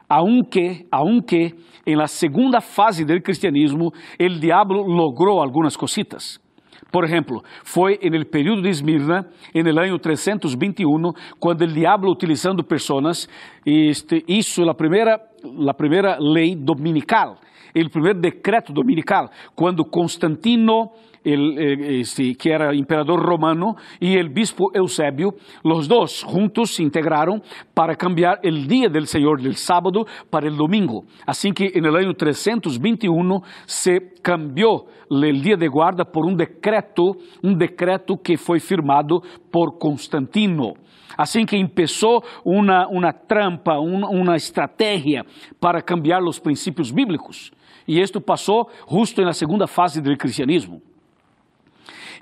Aunque, 0.09 0.87
aunque 0.91 1.55
en 1.87 1.97
la 1.97 2.09
segunda 2.09 2.61
fase 2.61 3.05
del 3.05 3.23
cristianismo 3.23 3.93
el 4.19 4.41
diablo 4.41 4.85
logró 4.87 5.41
algunas 5.41 5.77
cositas. 5.77 6.41
Por 6.91 7.05
exemplo, 7.05 7.43
foi 7.63 7.99
no 8.03 8.27
período 8.27 8.63
de 8.63 8.69
Esmirna, 8.69 9.27
no 9.55 9.81
ano 9.81 9.99
321, 9.99 11.13
quando 11.39 11.63
o 11.63 11.67
diabo, 11.67 12.11
utilizando 12.11 12.65
pessoas, 12.65 13.29
isso 13.67 14.69
a 14.69 14.75
primeira, 14.75 15.21
a 15.69 15.75
primeira 15.75 16.19
lei 16.19 16.57
dominical, 16.57 17.37
o 17.75 17.91
primeiro 17.91 18.21
decreto 18.21 18.73
dominical, 18.73 19.31
quando 19.55 19.85
Constantino 19.85 20.91
el, 21.25 21.59
eh, 21.59 22.01
este, 22.01 22.35
que 22.35 22.51
era 22.51 22.75
imperador 22.75 23.21
romano, 23.21 23.77
y 23.99 24.17
el 24.17 24.29
bispo 24.29 24.71
Eusebio, 24.75 25.35
los 25.65 25.89
dos 25.89 26.23
juntos 26.23 26.75
se 26.75 26.83
integraron 26.83 27.43
para 27.75 27.97
cambiar 27.97 28.41
el 28.43 28.67
día 28.67 28.89
del 28.89 29.07
Señor 29.07 29.43
del 29.43 29.57
sábado 29.57 30.07
para 30.31 30.49
el 30.49 30.57
domingo. 30.57 31.05
Así 31.27 31.53
que 31.53 31.73
en 31.75 31.85
el 31.85 31.97
año 31.97 32.15
321 32.15 33.43
se 33.67 34.15
cambió 34.23 34.87
el 35.11 35.43
día 35.43 35.57
de 35.57 35.69
guarda 35.69 36.05
por 36.05 36.25
un 36.25 36.37
decreto, 36.37 37.17
un 37.43 37.59
decreto 37.59 38.17
que 38.23 38.37
fue 38.37 38.61
firmado 38.61 39.23
por 39.51 39.79
Constantino. 39.79 40.75
Assim 41.17 41.45
que 41.45 41.63
começou 41.69 42.23
uma, 42.45 42.87
uma 42.89 43.13
trampa, 43.13 43.79
uma, 43.79 44.09
uma 44.09 44.37
estratégia 44.37 45.25
para 45.61 45.83
cambiar 45.83 46.23
os 46.23 46.39
princípios 46.39 46.91
bíblicos. 46.91 47.51
E 47.87 48.01
isto 48.01 48.21
passou 48.21 48.71
justo 48.89 49.21
na 49.23 49.33
segunda 49.33 49.67
fase 49.67 50.01
do 50.01 50.17
cristianismo. 50.17 50.81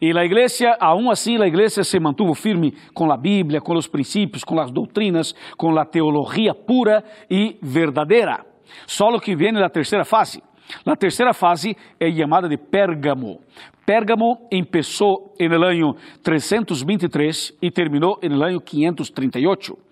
E 0.00 0.16
a 0.16 0.24
igreja, 0.24 0.76
aún 0.80 1.10
assim, 1.10 1.40
a 1.42 1.46
igreja 1.46 1.82
se 1.82 1.98
mantuvo 1.98 2.34
firme 2.34 2.74
com 2.94 3.10
a 3.12 3.16
Bíblia, 3.16 3.60
com 3.60 3.74
os 3.74 3.86
princípios, 3.86 4.44
com 4.44 4.58
as 4.60 4.70
doutrinas, 4.70 5.34
com 5.56 5.78
a 5.78 5.84
teologia 5.84 6.54
pura 6.54 7.02
e 7.30 7.58
verdadeira. 7.62 8.44
Só 8.86 9.18
que 9.18 9.34
vem 9.34 9.52
na 9.52 9.68
terceira 9.68 10.04
fase. 10.04 10.42
A 10.86 10.96
terceira 10.96 11.32
fase 11.32 11.76
é 11.98 12.10
chamada 12.10 12.48
de 12.48 12.56
Pérgamo. 12.56 13.40
Pérgamo 13.86 14.36
começou 14.70 15.34
no 15.40 15.64
ano 15.64 15.96
323 16.22 17.56
e 17.62 17.70
terminou 17.70 18.18
no 18.22 18.44
ano 18.44 18.60
538. 18.60 19.87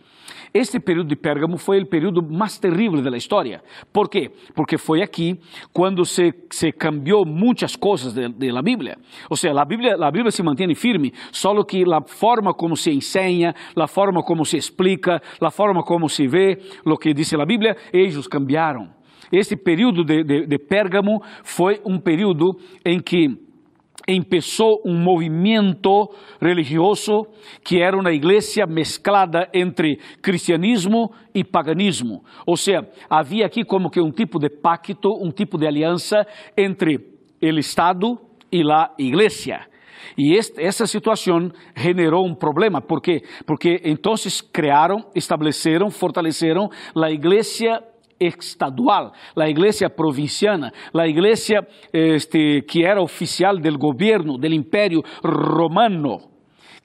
Este 0.52 0.80
período 0.80 1.08
de 1.08 1.16
Pérgamo 1.16 1.56
foi 1.58 1.80
o 1.80 1.86
período 1.86 2.22
mais 2.22 2.58
terrível 2.58 3.02
da 3.02 3.16
história. 3.16 3.62
¿Por 3.92 4.08
quê? 4.08 4.30
Porque 4.54 4.78
foi 4.78 5.02
aqui 5.02 5.38
quando 5.72 6.04
se, 6.04 6.32
se 6.50 6.72
cambiou 6.72 7.24
muitas 7.26 7.76
coisas 7.76 8.14
la 8.14 8.62
Bíblia. 8.62 8.96
Ou 9.30 9.36
seja, 9.36 9.60
a 9.60 9.64
Bíblia, 9.64 9.94
a 9.94 10.10
Bíblia 10.10 10.30
se 10.30 10.42
mantém 10.42 10.74
firme, 10.74 11.12
só 11.32 11.52
que 11.64 11.82
a 11.82 12.00
forma 12.06 12.52
como 12.52 12.76
se 12.76 12.90
ensina, 12.90 13.54
a 13.76 13.86
forma 13.86 14.22
como 14.22 14.44
se 14.44 14.56
explica, 14.56 15.20
a 15.40 15.50
forma 15.50 15.82
como 15.82 16.08
se 16.08 16.26
vê 16.26 16.58
o 16.84 16.96
que 16.96 17.14
diz 17.14 17.32
a 17.34 17.44
Bíblia, 17.44 17.76
eles 17.92 18.26
cambiaram. 18.26 18.94
Este 19.32 19.56
período 19.56 20.04
de, 20.04 20.22
de, 20.22 20.46
de 20.46 20.58
Pérgamo 20.58 21.20
foi 21.42 21.80
um 21.84 21.98
período 21.98 22.56
em 22.84 23.00
que 23.00 23.45
empezó 24.06 24.78
un 24.84 25.02
movimiento 25.02 26.10
religioso 26.40 27.28
que 27.64 27.80
era 27.80 27.96
una 27.96 28.12
iglesia 28.12 28.66
mezclada 28.66 29.48
entre 29.52 29.98
cristianismo 30.20 31.10
y 31.34 31.44
paganismo. 31.44 32.22
O 32.46 32.56
sea, 32.56 32.88
había 33.08 33.46
aquí 33.46 33.64
como 33.64 33.90
que 33.90 34.00
un 34.00 34.12
tipo 34.12 34.38
de 34.38 34.50
pacto, 34.50 35.12
un 35.14 35.32
tipo 35.32 35.58
de 35.58 35.68
alianza 35.68 36.26
entre 36.56 36.98
el 37.40 37.58
Estado 37.58 38.20
y 38.50 38.62
la 38.62 38.92
iglesia. 38.96 39.68
E 40.16 40.36
essa 40.36 40.86
situação 40.86 41.50
generou 41.74 42.24
um 42.26 42.34
problema, 42.34 42.80
por 42.80 43.00
quê? 43.00 43.22
Porque 43.44 43.80
então 43.84 44.14
criaram, 44.52 45.04
estabeleceram, 45.14 45.90
fortaleceram 45.90 46.68
a 46.94 47.10
igreja 47.10 47.82
estadual, 48.18 49.12
a 49.36 49.48
igreja 49.48 49.90
provinciana, 49.90 50.72
a 50.94 51.06
igreja 51.06 51.66
este, 51.92 52.62
que 52.62 52.84
era 52.84 53.02
oficial 53.02 53.58
do 53.58 53.78
governo 53.78 54.38
do 54.38 54.46
Império 54.46 55.02
Romano, 55.22 56.30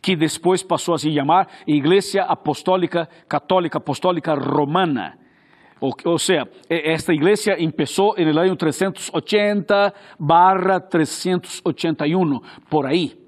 que 0.02 0.16
depois 0.16 0.64
passou 0.64 0.96
a 0.96 0.98
se 0.98 1.14
chamar 1.14 1.48
Igreja 1.68 2.24
Apostólica 2.24 3.08
Católica 3.28 3.78
Apostólica 3.78 4.34
Romana. 4.34 5.18
Ou, 5.80 5.92
ou 6.06 6.20
seja, 6.20 6.48
esta 6.70 7.14
igreja 7.14 7.56
começou 7.56 8.16
no 8.18 8.40
ano 8.40 8.56
380 8.56 9.94
barra 10.20 10.80
381, 10.80 12.40
por 12.70 12.86
aí. 12.86 13.21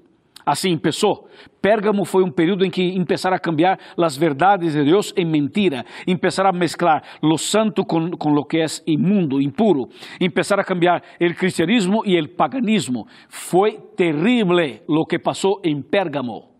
Assim 0.44 0.70
empezó. 0.70 1.24
Pérgamo 1.60 2.04
foi 2.04 2.22
um 2.22 2.30
período 2.30 2.64
em 2.64 2.70
que 2.70 2.82
empezaram 2.82 3.36
a 3.36 3.40
cambiar 3.40 3.78
as 3.96 4.16
verdades 4.16 4.74
de 4.74 4.84
Deus 4.84 5.12
em 5.16 5.24
mentira, 5.24 5.84
empezaram 6.06 6.50
a 6.50 6.52
mezclar 6.52 7.02
lo 7.22 7.38
santo 7.38 7.84
com, 7.84 8.10
com 8.10 8.30
lo 8.30 8.44
que 8.44 8.58
é 8.58 8.66
imundo, 8.86 9.40
impuro, 9.40 9.88
empezaram 10.20 10.60
a 10.60 10.64
cambiar 10.64 11.02
o 11.20 11.34
cristianismo 11.34 12.02
e 12.04 12.20
o 12.20 12.28
paganismo. 12.28 13.06
Foi 13.28 13.78
terrível 13.96 14.44
lo 14.86 15.06
que 15.06 15.18
passou 15.18 15.60
em 15.64 15.80
Pérgamo. 15.80 16.53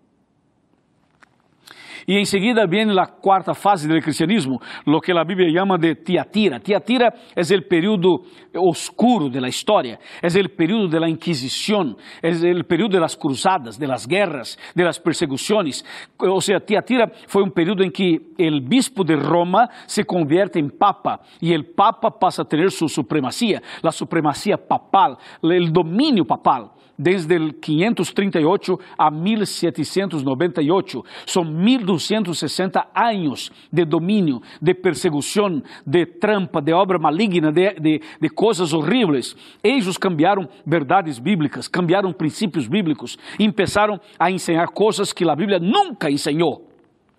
Y 2.06 2.18
enseguida 2.18 2.66
viene 2.66 2.92
la 2.92 3.06
cuarta 3.06 3.54
fase 3.54 3.88
del 3.88 4.02
cristianismo, 4.02 4.61
lo 4.87 5.00
que 5.00 5.14
la 5.14 5.25
Biblia 5.25 5.49
llama 5.50 5.78
de 5.78 5.94
Tiatira. 5.96 6.61
Tiatira 6.61 7.12
es 7.34 7.50
el 7.50 7.66
periodo 7.66 8.23
oscuro 8.54 9.28
de 9.28 9.40
la 9.40 9.49
historia, 9.49 9.99
es 10.23 10.37
el 10.37 10.50
periodo 10.50 10.88
de 10.88 11.00
la 11.00 11.08
Inquisición, 11.08 11.96
es 12.23 12.42
el 12.42 12.64
periodo 12.64 12.90
de 12.90 13.00
las 13.00 13.16
cruzadas, 13.16 13.78
de 13.78 13.87
las 13.87 14.06
guerras, 14.06 14.58
de 14.75 14.84
las 14.84 15.00
persecuciones. 15.00 15.84
O 16.18 16.40
sea, 16.40 16.61
Tiatira 16.61 17.11
fue 17.26 17.42
un 17.42 17.50
periodo 17.50 17.82
en 17.82 17.90
que 17.90 18.18
el 18.38 18.61
bispo 18.61 19.04
de 19.04 19.16
Roma 19.16 19.68
se 19.87 20.04
convierte 20.04 20.58
en 20.58 20.70
papa 20.70 21.20
y 21.40 21.52
el 21.52 21.66
papa 21.75 22.18
pasa 22.18 22.42
a 22.42 22.49
tener 22.49 22.70
su 22.70 22.88
supremacía, 22.88 23.62
la 23.82 23.92
supremacía 23.92 24.56
papal, 24.56 25.16
el 25.42 25.73
dominio 25.73 26.25
papal 26.25 26.70
desde 26.96 27.36
el 27.36 27.54
538 27.54 28.78
a 28.96 29.10
1798. 29.10 31.04
Son 31.24 31.64
1260 31.64 32.90
años 32.94 33.52
de 33.70 33.84
dominio, 33.84 34.42
de 34.60 34.74
persecución, 34.74 35.64
de 35.84 36.06
trampa, 36.06 36.60
de 36.60 36.72
obra 36.72 36.98
maligna, 36.98 37.50
de, 37.50 37.74
de, 37.74 38.02
de 38.20 38.30
coisas 38.30 38.72
horríveis. 38.72 39.36
Eles 39.62 39.98
cambiaram 39.98 40.48
verdades 40.64 41.18
bíblicas, 41.18 41.68
cambiaram 41.68 42.12
princípios 42.12 42.66
bíblicos 42.66 43.18
e 43.38 43.50
começaram 43.50 44.00
a 44.18 44.30
ensinar 44.30 44.68
coisas 44.68 45.12
que 45.12 45.28
a 45.28 45.34
Bíblia 45.34 45.58
nunca 45.58 46.10
ensinou. 46.10 46.70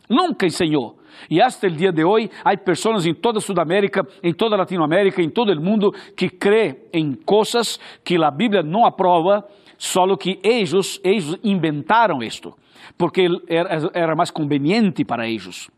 Nunca 0.10 0.46
ensinou. 0.46 1.00
E 1.30 1.42
hasta 1.42 1.68
el 1.68 1.76
dia 1.76 1.92
de 1.92 2.04
hoje, 2.04 2.30
há 2.44 2.56
pessoas 2.58 3.06
em 3.06 3.14
toda 3.14 3.40
Sudamérica, 3.40 4.06
em 4.22 4.34
toda 4.34 4.56
Latinoamérica, 4.56 5.22
em 5.22 5.30
todo 5.30 5.52
o 5.52 5.62
mundo 5.62 5.94
que 6.16 6.30
crê 6.30 6.88
em 6.94 7.14
coisas 7.14 7.80
que 8.04 8.22
a 8.22 8.32
Bíblia 8.32 8.62
não 8.62 8.86
aprova 8.86 9.46
Só 9.78 10.06
que 10.16 10.40
eles, 10.44 11.00
eles 11.04 11.38
inventaram 11.44 12.22
isto, 12.22 12.54
porque 12.98 13.28
era, 13.48 13.90
era 13.94 14.16
mais 14.16 14.32
conveniente 14.32 15.04
para 15.04 15.28
eles. 15.28 15.70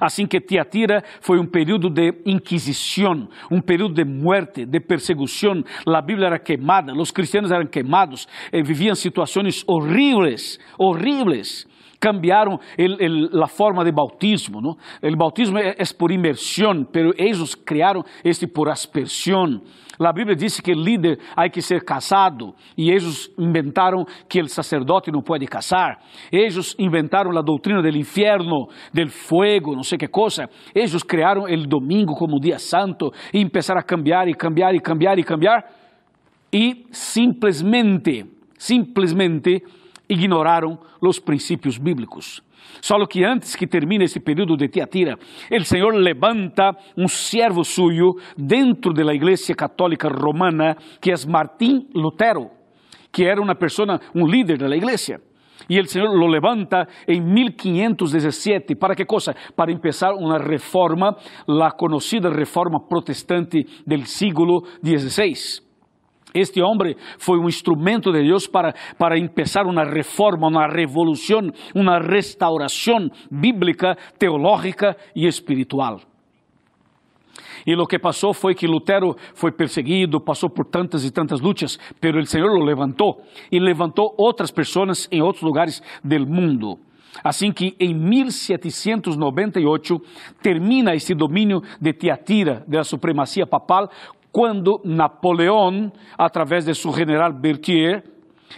Assim 0.00 0.26
que 0.26 0.40
Tiatira 0.40 1.02
foi 1.20 1.38
um 1.38 1.46
período 1.46 1.90
de 1.90 2.14
inquisição, 2.26 3.28
um 3.50 3.60
período 3.60 3.94
de 3.94 4.04
muerte, 4.04 4.64
de 4.64 4.80
persecução. 4.80 5.62
A 5.86 6.00
Bíblia 6.00 6.28
era 6.28 6.38
queimada, 6.38 6.92
os 6.94 7.10
cristianos 7.10 7.50
eram 7.50 7.66
queimados, 7.66 8.26
eh, 8.52 8.62
viviam 8.62 8.94
situações 8.94 9.64
horríveis, 9.66 10.58
horríveis. 10.78 11.66
Cambiaram 12.04 12.60
a 13.42 13.46
forma 13.46 13.82
de 13.82 13.90
bautismo. 13.90 14.76
O 15.02 15.16
bautismo 15.16 15.56
é, 15.56 15.74
por 15.96 16.12
imersão, 16.12 16.86
mas 16.92 17.14
eles 17.16 17.54
criaram 17.54 18.02
este 18.22 18.46
por 18.46 18.68
aspersão. 18.68 19.62
A 19.98 20.12
Bíblia 20.12 20.36
diz 20.36 20.60
que 20.60 20.72
o 20.72 20.74
líder 20.74 21.18
há 21.34 21.48
que 21.48 21.62
ser 21.62 21.82
casado 21.82 22.52
e 22.76 22.90
eles 22.90 23.32
inventaram 23.38 24.04
que 24.28 24.42
o 24.42 24.48
sacerdote 24.48 25.10
não 25.10 25.22
pode 25.22 25.46
casar. 25.46 25.98
Eles 26.30 26.76
inventaram 26.78 27.30
a 27.38 27.40
doutrina 27.40 27.80
do 27.80 27.88
inferno, 27.88 28.68
do 28.92 29.08
fuego, 29.08 29.74
não 29.74 29.82
sei 29.82 29.96
que 29.96 30.06
coisa. 30.06 30.46
Eles 30.74 31.02
criaram 31.02 31.44
o 31.44 31.66
domingo 31.66 32.14
como 32.14 32.38
dia 32.38 32.58
santo 32.58 33.12
e 33.32 33.48
começaram 33.48 33.80
a 33.80 33.82
cambiar 33.82 34.28
e 34.28 34.34
cambiar 34.34 34.74
e 34.74 34.80
cambiar 34.80 35.18
e 35.18 35.22
cambiar 35.24 35.64
e 36.52 36.84
simplesmente, 36.92 38.26
simplesmente 38.58 39.62
ignoraram 40.14 40.78
os 41.00 41.18
princípios 41.18 41.76
bíblicos. 41.76 42.42
Só 42.80 43.04
que 43.06 43.24
antes 43.24 43.56
que 43.56 43.66
termine 43.66 44.04
esse 44.04 44.20
período 44.20 44.56
de 44.56 44.68
Tiatira, 44.68 45.18
o 45.50 45.64
Senhor 45.64 45.94
levanta 45.94 46.76
um 46.96 47.08
servo 47.08 47.64
suyo 47.64 48.16
dentro 48.36 48.92
da 48.92 49.14
Igreja 49.14 49.54
Católica 49.54 50.08
Romana, 50.08 50.76
que 51.00 51.10
é 51.10 51.14
Martín 51.26 51.88
Lutero, 51.94 52.50
que 53.12 53.24
era 53.24 53.40
uma 53.40 53.54
pessoa, 53.54 54.00
um 54.14 54.26
líder 54.26 54.58
da 54.58 54.76
igreja. 54.76 55.20
E 55.68 55.80
o 55.80 55.86
Senhor 55.86 56.10
lo 56.10 56.26
levanta 56.26 56.86
em 57.06 57.20
1517. 57.20 58.74
¿Para 58.74 58.94
que 58.94 59.06
coisa? 59.06 59.34
Para 59.56 59.72
empezar 59.72 60.12
uma 60.12 60.38
reforma, 60.38 61.16
a 61.46 61.70
conhecida 61.70 62.28
reforma 62.28 62.86
protestante 62.86 63.64
del 63.86 64.06
siglo 64.06 64.64
XVI. 64.82 65.62
Este 66.34 66.60
homem 66.60 66.96
foi 67.16 67.38
um 67.38 67.48
instrumento 67.48 68.12
de 68.12 68.24
Deus 68.24 68.48
para, 68.48 68.74
para 68.98 69.16
empezar 69.16 69.66
uma 69.66 69.84
reforma, 69.84 70.48
uma 70.48 70.66
revolução, 70.66 71.42
uma 71.72 72.00
restauração 72.00 73.08
bíblica, 73.30 73.96
teológica 74.18 74.96
e 75.14 75.28
espiritual. 75.28 76.00
E 77.66 77.74
o 77.74 77.86
que 77.86 77.98
passou 77.98 78.34
foi 78.34 78.54
que 78.54 78.66
Lutero 78.66 79.16
foi 79.34 79.50
perseguido, 79.52 80.20
passou 80.20 80.50
por 80.50 80.66
tantas 80.66 81.02
e 81.04 81.10
tantas 81.10 81.40
lutas, 81.40 81.78
pero 82.00 82.20
o 82.20 82.26
Senhor 82.26 82.50
o 82.50 82.64
levantou 82.64 83.22
e 83.50 83.58
levantou 83.60 84.14
outras 84.18 84.50
pessoas 84.50 85.08
em 85.10 85.22
outros 85.22 85.42
lugares 85.42 85.82
do 86.02 86.26
mundo. 86.26 86.78
Assim 87.22 87.52
que 87.52 87.76
em 87.78 87.94
1798 87.94 90.02
termina 90.42 90.96
esse 90.96 91.14
domínio 91.14 91.62
de 91.80 91.92
Tiatira, 91.92 92.64
da 92.66 92.82
supremacia 92.82 93.46
papal, 93.46 93.88
quando 94.34 94.80
Napoleão, 94.84 95.92
através 96.18 96.64
de 96.64 96.74
seu 96.74 96.92
general 96.92 97.32
Berthier, 97.32 98.02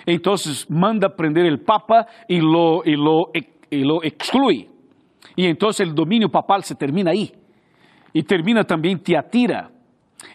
então 0.07 0.35
manda 0.71 1.11
prender 1.11 1.53
o 1.53 1.59
Papa 1.59 2.07
e 2.27 2.41
lo, 2.41 2.83
e 2.87 2.97
lo, 2.97 3.31
e 3.71 3.85
lo 3.85 4.01
exclui. 4.03 4.71
E 5.37 5.47
então 5.47 5.69
o 5.69 5.95
domínio 5.95 6.31
papal 6.31 6.63
se 6.63 6.75
termina 6.75 7.11
aí. 7.11 7.31
E 8.15 8.23
termina 8.23 8.65
também 8.65 8.97
Tiatira. 8.97 9.69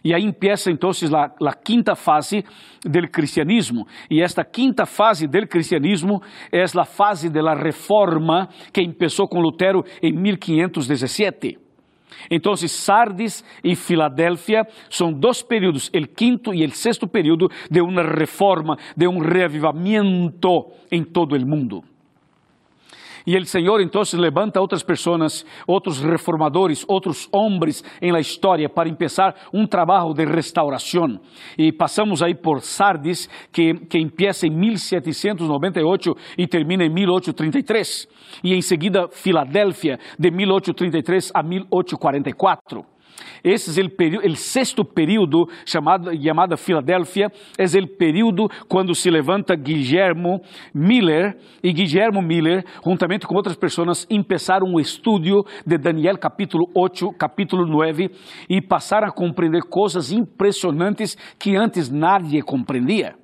E 0.04 0.14
aí 0.14 0.24
empieza 0.24 0.70
então 0.70 0.92
a 0.92 1.54
quinta 1.54 1.96
fase 1.96 2.46
do 2.86 3.10
cristianismo. 3.10 3.88
E 4.12 4.22
esta 4.22 4.46
quinta 4.46 4.86
fase 4.86 5.26
do 5.26 5.48
cristianismo 5.48 6.22
é 6.52 6.64
a 6.64 6.86
fase 6.86 7.32
da 7.32 7.56
reforma 7.56 8.48
que 8.72 8.88
começou 8.94 9.28
com 9.28 9.40
Lutero 9.40 9.84
em 10.04 10.14
1517. 10.14 11.71
Então, 12.30 12.56
Sardis 12.56 13.44
e 13.64 13.76
Filadélfia 13.76 14.68
são 14.90 15.12
dois 15.12 15.42
períodos, 15.42 15.90
o 15.94 16.08
quinto 16.08 16.54
e 16.54 16.66
o 16.66 16.72
sexto 16.72 17.08
período 17.08 17.50
de 17.70 17.82
uma 17.82 18.04
reforma, 18.04 18.78
de 18.96 19.08
um 19.08 19.20
reavivamento 19.20 20.72
em 20.92 21.04
todo 21.04 21.36
o 21.36 21.46
mundo. 21.46 21.84
E 23.26 23.38
o 23.38 23.46
Senhor 23.46 23.82
então 23.82 24.02
levanta 24.14 24.60
outras 24.60 24.84
pessoas, 24.84 25.46
outros 25.68 26.02
reformadores, 26.02 26.86
outros 26.88 27.28
homens 27.32 27.84
em 28.02 28.12
la 28.12 28.20
história 28.20 28.70
para 28.70 28.94
começar 28.94 29.36
um 29.54 29.66
trabalho 29.66 30.14
de 30.14 30.26
restauração. 30.26 31.20
E 31.58 31.72
passamos 31.72 32.22
aí 32.22 32.36
por 32.36 32.62
Sardis, 32.62 33.30
que, 33.52 33.74
que 33.86 33.98
empieza 33.98 34.48
em 34.48 34.52
1798 34.52 36.16
e 36.38 36.48
termina 36.48 36.84
em 36.84 36.90
1833. 36.90 38.08
E 38.44 38.54
em 38.54 38.62
seguida 38.62 39.08
Filadélfia, 39.10 40.00
de 40.18 40.32
1833 40.32 41.32
a 41.34 41.44
1844. 41.44 42.86
Esse 43.44 43.80
é 43.80 43.84
o, 43.84 43.90
período, 43.90 44.28
o 44.28 44.36
sexto 44.36 44.86
período 44.86 45.48
chamado, 45.66 46.12
chamado 46.22 46.58
Filadélfia, 46.58 47.32
é 47.58 47.80
o 47.80 47.88
período 47.88 48.50
quando 48.68 48.94
se 48.94 49.10
levanta 49.10 49.56
Guillermo 49.56 50.42
Miller, 50.74 51.38
e 51.64 51.72
Guillermo 51.72 52.22
Miller, 52.22 52.66
juntamente 52.86 53.28
com 53.28 53.36
outras 53.36 53.56
pessoas, 53.56 54.06
começaram 54.06 54.68
um 54.68 54.80
estudo 54.80 55.46
de 55.66 55.78
Daniel 55.78 56.18
capítulo 56.18 56.70
8, 56.74 57.12
capítulo 57.14 57.66
9, 57.66 58.10
e 58.50 58.62
passaram 58.62 59.08
a 59.08 59.12
compreender 59.12 59.64
coisas 59.64 60.12
impressionantes 60.12 61.18
que 61.38 61.56
antes 61.56 61.90
nadie 61.90 62.42
compreendia. 62.42 63.21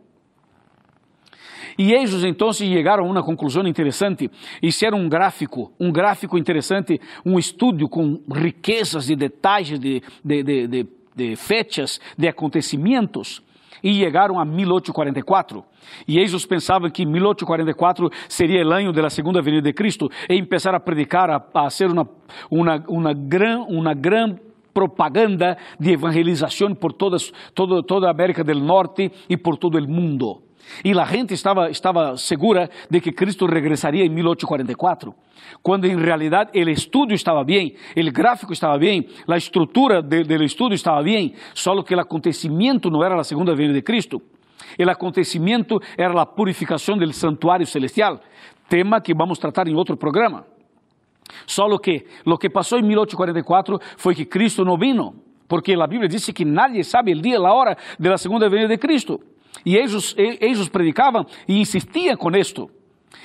Eles 1.77 2.23
então 2.23 2.51
chegaram 2.51 3.05
a 3.05 3.07
uma 3.07 3.21
conclusão 3.21 3.67
interessante, 3.67 4.31
fizeram 4.59 4.99
um 4.99 5.07
gráfico, 5.07 5.71
um 5.79 5.91
gráfico 5.91 6.37
interessante, 6.37 6.99
um 7.23 7.37
estudo 7.37 7.87
com 7.87 8.19
riquezas 8.33 9.05
de 9.05 9.15
detalhes, 9.15 9.79
de, 9.79 10.01
de, 10.23 10.43
de, 10.43 10.87
de, 11.15 11.35
fechas, 11.35 12.01
de 12.17 12.27
acontecimentos, 12.27 13.43
e 13.83 13.93
chegaram 13.93 14.39
a 14.39 14.45
1844. 14.45 15.63
E 16.07 16.17
eles 16.17 16.45
pensavam 16.47 16.89
que 16.89 17.05
1844 17.05 18.09
seria 18.27 18.65
o 18.65 18.71
ano 18.71 18.91
da 18.91 19.09
segunda 19.09 19.39
venida 19.39 19.61
de 19.61 19.73
Cristo, 19.73 20.09
e 20.27 20.41
começaram 20.41 20.77
a 20.77 20.79
predicar, 20.79 21.29
a, 21.29 21.43
a 21.53 21.69
ser 21.69 21.91
uma, 21.91 22.09
uma, 22.49 22.83
uma, 22.87 23.13
gran, 23.13 23.59
uma 23.67 23.93
gran 23.93 24.35
propaganda 24.73 25.57
de 25.79 25.91
evangelização 25.91 26.73
por 26.73 26.91
todas, 26.91 27.31
todo, 27.53 27.83
toda 27.83 28.07
a 28.07 28.11
América 28.11 28.43
do 28.43 28.55
Norte 28.55 29.11
e 29.29 29.37
por 29.37 29.57
todo 29.57 29.77
o 29.77 29.87
mundo. 29.87 30.46
E 30.83 30.97
a 30.97 31.05
gente 31.05 31.33
estava, 31.33 31.69
estava 31.69 32.17
segura 32.17 32.69
de 32.89 33.01
que 33.01 33.11
Cristo 33.11 33.45
regressaria 33.45 34.05
em 34.05 34.09
1844, 34.09 35.13
quando 35.61 35.85
em 35.85 35.95
realidade 35.97 36.51
o 36.53 36.69
estudo 36.69 37.13
estava 37.13 37.43
bem, 37.43 37.75
o 37.95 38.11
gráfico 38.11 38.53
estava 38.53 38.77
bem, 38.77 39.07
a 39.27 39.37
estrutura 39.37 40.01
do 40.01 40.43
estudo 40.43 40.73
estava 40.73 41.01
bem, 41.03 41.33
só 41.53 41.81
que 41.83 41.95
o 41.95 41.99
acontecimento 41.99 42.89
não 42.89 43.03
era 43.03 43.19
a 43.19 43.23
segunda 43.23 43.55
vinda 43.55 43.73
de 43.73 43.81
Cristo. 43.81 44.21
El 44.77 44.89
acontecimiento 44.89 45.79
era 45.97 46.13
la 46.13 46.25
purificación 46.25 46.99
del 46.99 47.13
santuario 47.13 47.65
celestial, 47.65 48.21
tema 48.67 49.01
que 49.01 49.13
vamos 49.13 49.37
a 49.39 49.41
tratar 49.41 49.67
en 49.67 49.75
otro 49.75 49.97
programa. 49.97 50.45
Solo 51.45 51.79
que 51.79 52.05
lo 52.25 52.37
que 52.37 52.49
pasó 52.49 52.77
en 52.77 52.87
1844 52.87 53.79
fue 53.97 54.15
que 54.15 54.27
Cristo 54.27 54.63
no 54.63 54.77
vino, 54.77 55.13
porque 55.47 55.75
la 55.75 55.87
Biblia 55.87 56.09
dice 56.09 56.33
que 56.33 56.45
nadie 56.45 56.83
sabe 56.83 57.11
el 57.11 57.21
día 57.21 57.37
y 57.37 57.41
la 57.41 57.53
hora 57.53 57.77
de 57.97 58.09
la 58.09 58.17
segunda 58.17 58.49
venida 58.49 58.67
de 58.67 58.79
Cristo. 58.79 59.19
Y 59.67 59.75
ellos, 59.75 60.15
ellos 60.17 60.69
predicaban 60.69 61.25
y 61.45 61.57
insistían 61.57 62.15
con 62.15 62.35
esto. 62.35 62.69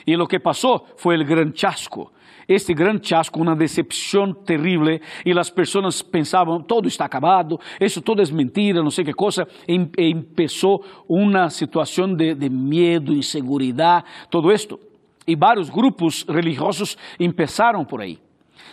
Y 0.05 0.17
lo 0.17 0.27
que 0.27 0.41
pasó 0.41 0.87
fue 0.97 1.15
el 1.15 1.25
gran 1.25 1.53
chasco. 1.53 2.11
Este 2.49 2.75
gran 2.75 2.99
chasco, 2.99 3.41
uma 3.41 3.55
decepção 3.55 4.35
terrível, 4.45 4.99
e 5.25 5.39
as 5.39 5.49
pessoas 5.49 6.03
pensavam, 6.03 6.61
todo 6.61 6.89
está 6.89 7.05
acabado, 7.05 7.61
isso 7.81 8.03
todo 8.03 8.21
é 8.21 8.25
mentira, 8.33 8.83
não 8.83 8.91
sei 8.91 9.05
que 9.05 9.13
coisa, 9.13 9.47
e, 9.69 9.75
e 9.97 10.15
começou 10.15 10.85
uma 11.09 11.49
situação 11.49 12.13
de, 12.13 12.35
de 12.35 12.51
medo, 12.51 13.13
insegurança, 13.13 14.03
todo 14.29 14.51
isto. 14.51 14.81
E 15.25 15.37
vários 15.37 15.71
grupos 15.71 16.25
religiosos 16.29 16.97
começaram 17.17 17.85
por 17.85 18.01
aí. 18.01 18.19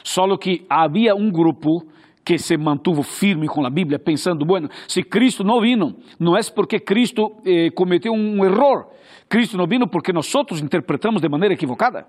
Só 0.03 0.25
que 0.38 0.65
havia 0.67 1.13
um 1.13 1.29
grupo 1.29 1.86
que 2.30 2.38
se 2.38 2.56
mantuvo 2.60 3.02
firme 3.02 3.48
com 3.48 3.65
a 3.65 3.72
Bíblia, 3.72 3.98
pensando, 3.98 4.46
bueno, 4.46 4.70
se 4.88 5.02
Cristo 5.02 5.44
não 5.44 5.60
vino, 5.60 5.96
não 6.20 6.38
é 6.38 6.42
porque 6.56 6.80
Cristo 6.80 7.42
eh, 7.44 7.72
cometeu 7.72 8.13
um 8.13 8.46
erro, 8.46 8.86
Cristo 9.28 9.58
não 9.58 9.65
vino 9.65 9.88
porque 9.89 10.13
nós 10.13 10.32
interpretamos 10.62 11.24
de 11.24 11.28
maneira 11.28 11.56
equivocada. 11.56 12.06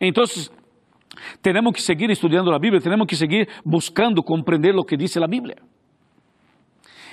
Então, 0.00 0.24
temos 1.42 1.72
que 1.74 1.82
seguir 1.82 2.08
estudando 2.08 2.50
a 2.50 2.58
Bíblia, 2.58 2.80
temos 2.80 3.06
que 3.06 3.14
seguir 3.14 3.46
buscando 3.62 4.22
compreender 4.22 4.74
o 4.74 4.84
que 4.84 4.96
diz 4.96 5.14
a 5.18 5.26
Bíblia. 5.26 5.56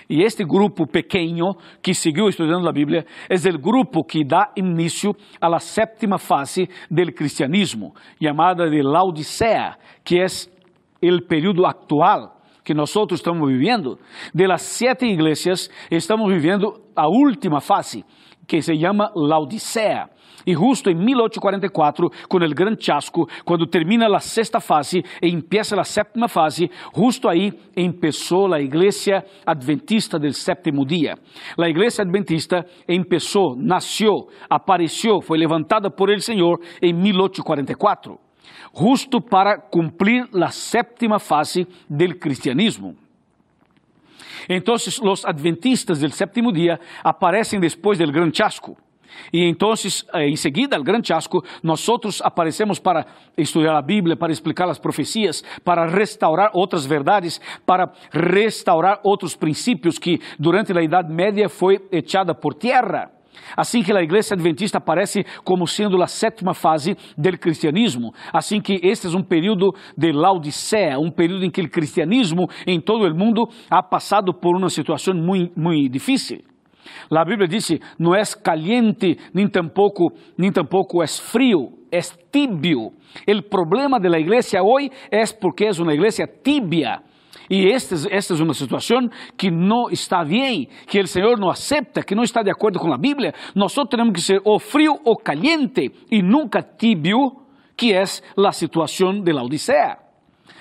E 0.10 0.24
este 0.24 0.46
grupo 0.46 0.88
pequeno 0.88 1.58
que 1.84 1.94
seguiu 1.94 2.30
estudando 2.30 2.70
a 2.70 2.72
Bíblia 2.72 3.06
é 3.30 3.36
o 3.36 3.60
grupo 3.60 4.06
que 4.06 4.24
dá 4.24 4.54
início 4.56 5.14
à 5.42 5.60
sétima 5.60 6.18
fase 6.18 6.70
do 6.90 7.12
cristianismo, 7.12 7.94
chamada 8.24 8.70
de 8.70 8.82
Laodicea, 8.82 9.76
que 10.06 10.22
é 10.22 10.28
o 11.02 11.22
período 11.28 11.66
atual 11.66 12.38
que 12.64 12.74
nós 12.74 12.94
estamos 13.12 13.48
vivendo. 13.50 13.98
De 14.34 14.46
las 14.46 14.82
igrejas, 14.82 15.70
estamos 15.90 16.28
vivendo 16.30 16.74
a 16.96 17.08
última 17.08 17.62
fase, 17.62 18.04
que 18.46 18.62
se 18.62 18.76
chama 18.76 19.10
Laodicea. 19.16 20.10
E 20.46 20.54
justo 20.54 20.90
em 20.90 20.96
1844, 20.96 22.10
com 22.30 22.38
o 22.38 22.50
grande 22.56 22.84
chasco, 22.84 23.28
quando 23.44 23.68
termina 23.68 24.08
a 24.14 24.20
sexta 24.20 24.60
fase 24.60 25.04
e 25.22 25.30
empieza 25.30 25.80
a 25.80 25.84
sétima 25.84 26.28
fase, 26.28 26.70
justo 26.96 27.28
aí 27.28 27.52
começou 27.74 28.54
a 28.54 28.62
igreja 28.62 29.24
adventista 29.46 30.18
do 30.18 30.32
sétimo 30.32 30.86
dia. 30.86 31.16
A 31.58 31.70
igreja 31.70 32.02
adventista 32.02 32.66
começou, 32.86 33.56
nasceu, 33.58 34.28
apareceu, 34.50 35.22
foi 35.22 35.38
levantada 35.38 35.90
por 35.90 36.10
el 36.10 36.20
Senhor 36.20 36.60
em 36.82 36.94
1844, 36.94 38.27
justo 38.76 39.22
para 39.22 39.58
cumprir 39.58 40.28
a 40.34 40.50
sétima 40.50 41.20
fase 41.20 41.68
do 41.90 42.16
cristianismo. 42.16 42.96
Então, 44.50 44.76
os 44.76 45.26
adventistas 45.26 46.00
do 46.00 46.10
sétimo 46.10 46.52
dia 46.52 46.80
aparecem 47.04 47.60
depois 47.60 47.98
do 47.98 48.12
grande 48.12 48.38
chasco. 48.38 48.78
E 49.32 49.44
então, 49.44 49.74
eh, 50.14 50.30
em 50.30 50.36
seguida, 50.36 50.80
o 50.80 50.84
grande 50.84 51.08
chasco, 51.08 51.44
nós 51.64 51.86
aparecemos 52.22 52.80
para 52.80 53.06
estudar 53.38 53.76
a 53.78 53.82
Bíblia, 53.82 54.16
para 54.16 54.32
explicar 54.32 54.70
as 54.70 54.80
profecias, 54.80 55.44
para 55.64 55.86
restaurar 55.88 56.52
outras 56.54 56.86
verdades, 56.86 57.42
para 57.66 57.92
restaurar 58.12 59.00
outros 59.04 59.36
princípios 59.36 59.98
que 59.98 60.20
durante 60.38 60.78
a 60.78 60.82
Idade 60.82 61.12
Média 61.12 61.50
foi 61.50 61.86
echada 61.92 62.34
por 62.34 62.54
terra. 62.54 63.17
Assim 63.56 63.82
que 63.82 63.92
a 63.92 64.02
igreja 64.02 64.34
adventista 64.34 64.78
aparece 64.78 65.26
como 65.44 65.68
sendo 65.68 66.02
a 66.02 66.08
sétima 66.08 66.54
fase 66.54 66.96
do 67.18 67.38
cristianismo. 67.38 68.14
Assim 68.34 68.62
que 68.62 68.80
este 68.84 69.08
é 69.08 69.10
um 69.10 69.24
período 69.24 69.74
de 69.98 70.12
Laodicea, 70.12 71.00
um 71.00 71.12
período 71.12 71.46
em 71.46 71.52
que 71.52 71.62
o 71.62 71.70
cristianismo 71.70 72.48
em 72.66 72.80
todo 72.80 73.06
o 73.06 73.16
mundo 73.16 73.48
ha 73.70 73.82
passado 73.82 74.34
por 74.34 74.56
uma 74.56 74.70
situação 74.70 75.14
muito, 75.14 75.60
muito 75.60 75.92
difícil. 75.92 76.40
A 77.12 77.26
Bíblia 77.26 77.48
diz: 77.48 77.70
não 78.00 78.16
é 78.16 78.22
caliente, 78.44 79.18
nem 79.34 79.48
tampouco, 79.48 80.12
nem 80.38 80.52
tampouco 80.52 81.04
é 81.04 81.08
frio, 81.08 81.74
é 81.92 82.00
tibio. 82.32 82.92
O 83.28 83.44
problema 83.50 84.00
da 84.00 84.20
igreja 84.20 84.62
hoje 84.62 84.92
é 85.12 85.24
porque 85.40 85.66
é 85.66 85.72
uma 85.82 85.94
igreja 85.94 86.28
tibia. 86.28 87.00
E 87.50 87.72
esta, 87.72 87.96
esta 88.10 88.34
é 88.34 88.44
uma 88.44 88.54
situação 88.54 89.08
que 89.38 89.50
não 89.50 89.90
está 89.90 90.24
bem, 90.24 90.68
que 90.88 91.00
o 91.00 91.08
Senhor 91.08 91.40
não 91.40 91.50
aceita, 91.50 92.04
que 92.04 92.16
não 92.16 92.24
está 92.24 92.42
de 92.44 92.52
acordo 92.52 92.80
com 92.80 92.94
a 92.94 92.98
Bíblia. 92.98 93.34
Nós 93.56 93.74
temos 93.74 94.14
que 94.14 94.22
ser 94.22 94.42
ou 94.44 94.60
frio 94.60 95.00
ou 95.06 95.16
caliente 95.16 95.92
e 96.12 96.22
nunca 96.22 96.62
tibio, 96.62 97.32
que 97.76 97.94
é 97.94 98.02
a 98.02 98.52
situação 98.52 99.22
de 99.22 99.32
la 99.32 99.44
Odisseia. 99.44 99.98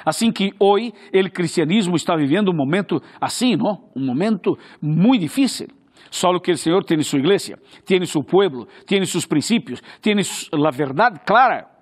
Assim 0.04 0.30
que 0.30 0.52
hoje 0.60 0.92
o 1.12 1.30
cristianismo 1.32 1.96
está 1.96 2.14
vivendo 2.14 2.50
um 2.50 2.56
momento 2.56 3.00
assim, 3.20 3.56
não? 3.56 3.88
Um 3.96 4.06
momento 4.06 4.56
muito 4.80 5.22
difícil. 5.22 5.66
Solo 6.10 6.40
que 6.40 6.52
o 6.52 6.56
Senhor 6.56 6.84
tem 6.84 7.02
sua 7.02 7.18
igreja, 7.18 7.58
tem 7.84 8.04
seu 8.04 8.22
pueblo, 8.22 8.68
tem 8.86 9.04
seus 9.04 9.26
princípios, 9.26 9.82
tem 10.00 10.14
a 10.14 10.70
verdade 10.70 11.20
clara. 11.26 11.75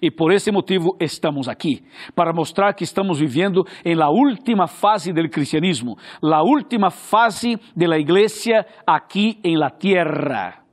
E 0.00 0.10
por 0.10 0.32
esse 0.32 0.50
motivo 0.50 0.96
estamos 1.00 1.48
aqui, 1.48 1.84
para 2.14 2.32
mostrar 2.32 2.74
que 2.74 2.84
estamos 2.84 3.18
vivendo 3.18 3.66
em 3.84 3.94
la 3.94 4.08
última 4.10 4.66
fase 4.66 5.12
do 5.12 5.28
cristianismo, 5.28 5.96
la 6.22 6.42
última 6.42 6.90
fase 6.90 7.58
de 7.76 7.86
la 7.86 7.98
iglesia 7.98 8.66
aqui 8.86 9.38
em 9.42 9.56
la 9.56 9.70
tierra. 9.70 10.64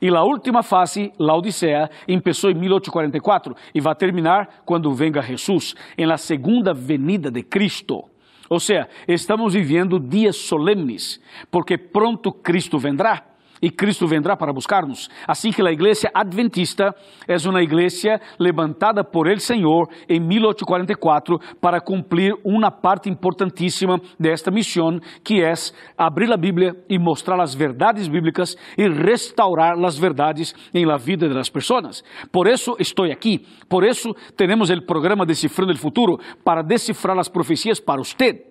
E 0.00 0.08
a 0.08 0.22
última 0.22 0.62
fase, 0.62 1.12
la 1.18 1.34
Odisseia, 1.34 1.90
começou 2.06 2.50
em 2.50 2.54
1844 2.54 3.54
e 3.74 3.80
vai 3.80 3.94
terminar 3.96 4.62
quando 4.64 4.92
venga 4.94 5.20
Jesus, 5.20 5.74
em 5.96 6.06
la 6.06 6.16
segunda 6.16 6.72
venida 6.72 7.30
de 7.30 7.42
Cristo. 7.42 8.04
Ou 8.48 8.60
seja, 8.60 8.88
estamos 9.06 9.54
vivendo 9.54 9.98
dias 9.98 10.36
solenes, 10.36 11.20
porque 11.50 11.76
pronto 11.76 12.32
Cristo 12.32 12.78
vendrá 12.78 13.24
e 13.60 13.70
Cristo 13.70 14.06
vendrá 14.06 14.36
para 14.36 14.52
buscar-nos. 14.52 15.08
Assim 15.26 15.50
que 15.50 15.62
a 15.62 15.72
igreja 15.72 16.10
adventista 16.14 16.94
é 17.26 17.36
uma 17.48 17.62
igreja 17.62 18.20
levantada 18.38 19.04
por 19.04 19.28
el 19.28 19.38
Senhor 19.38 19.88
em 20.08 20.20
1844 20.20 21.38
para 21.60 21.80
cumprir 21.80 22.34
uma 22.44 22.70
parte 22.70 23.08
importantíssima 23.08 24.00
desta 24.18 24.50
missão, 24.50 25.00
que 25.22 25.42
é 25.42 25.52
abrir 25.96 26.32
a 26.32 26.36
Bíblia 26.36 26.76
e 26.88 26.98
mostrar 26.98 27.40
as 27.40 27.54
verdades 27.54 28.08
bíblicas 28.08 28.56
e 28.76 28.88
restaurar 28.88 29.78
as 29.84 29.98
verdades 29.98 30.54
em 30.74 30.84
la 30.84 30.96
vida 30.96 31.28
das 31.28 31.48
pessoas. 31.48 32.02
Por 32.30 32.46
isso 32.46 32.76
estou 32.78 33.04
aqui, 33.06 33.46
por 33.68 33.84
isso 33.84 34.14
temos 34.36 34.70
o 34.70 34.82
programa 34.82 35.24
Decifrando 35.24 35.72
o 35.72 35.78
Futuro 35.78 36.18
para 36.44 36.62
decifrar 36.62 37.18
as 37.18 37.28
profecias 37.28 37.80
para 37.80 38.02
você 38.02 38.47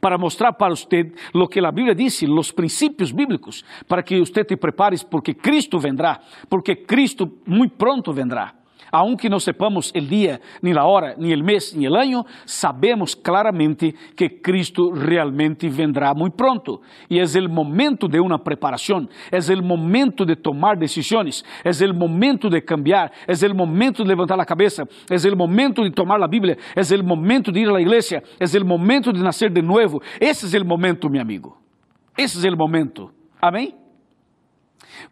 para 0.00 0.18
mostrar 0.18 0.56
para 0.56 0.72
usted 0.72 1.12
lo 1.32 1.48
que 1.48 1.60
a 1.60 1.70
Bíblia 1.70 1.94
diz, 1.94 2.22
os 2.22 2.52
princípios 2.52 3.12
bíblicos, 3.12 3.64
para 3.86 4.02
que 4.02 4.20
usted 4.20 4.46
te 4.46 4.56
prepare, 4.56 4.96
porque 5.10 5.36
Cristo 5.36 5.78
vendrá, 5.78 6.20
porque 6.48 6.84
Cristo 6.84 7.38
muito 7.46 7.76
pronto 7.76 8.12
vendrá. 8.12 8.55
Aunque 8.92 9.28
não 9.28 9.38
sepamos 9.38 9.90
o 9.90 10.00
dia, 10.00 10.40
nem 10.62 10.76
a 10.76 10.84
hora, 10.84 11.14
nem 11.18 11.34
o 11.34 11.44
mês, 11.44 11.74
nem 11.74 11.88
o 11.88 11.94
ano, 11.94 12.24
sabemos 12.44 13.14
claramente 13.14 13.94
que 14.16 14.28
Cristo 14.28 14.90
realmente 14.90 15.68
vendrá 15.68 16.14
muito 16.14 16.34
pronto. 16.34 16.80
E 17.10 17.18
é 17.18 17.24
o 17.24 17.50
momento 17.50 18.08
de 18.08 18.20
uma 18.20 18.38
preparação, 18.38 19.08
é 19.30 19.38
o 19.54 19.62
momento 19.62 20.24
de 20.24 20.36
tomar 20.36 20.76
decisões, 20.76 21.44
é 21.64 21.70
o 21.86 21.94
momento 21.94 22.48
de 22.48 22.60
cambiar, 22.60 23.10
é 23.26 23.46
o 23.46 23.54
momento 23.54 24.02
de 24.02 24.08
levantar 24.08 24.38
a 24.38 24.44
cabeça, 24.44 24.88
é 25.10 25.32
o 25.32 25.36
momento 25.36 25.82
de 25.82 25.90
tomar 25.90 26.22
a 26.22 26.28
Bíblia, 26.28 26.56
é 26.74 26.96
o 26.96 27.04
momento 27.04 27.52
de 27.52 27.60
ir 27.60 27.68
à 27.68 27.80
igreja, 27.80 28.22
é 28.38 28.58
o 28.58 28.66
momento 28.66 29.12
de 29.12 29.22
nascer 29.22 29.50
de 29.50 29.62
novo. 29.62 30.00
Esse 30.20 30.56
é 30.56 30.60
o 30.60 30.64
momento, 30.64 31.10
meu 31.10 31.20
amigo. 31.20 31.56
Esse 32.16 32.46
é 32.46 32.50
o 32.50 32.56
momento. 32.56 33.10
Amém? 33.40 33.74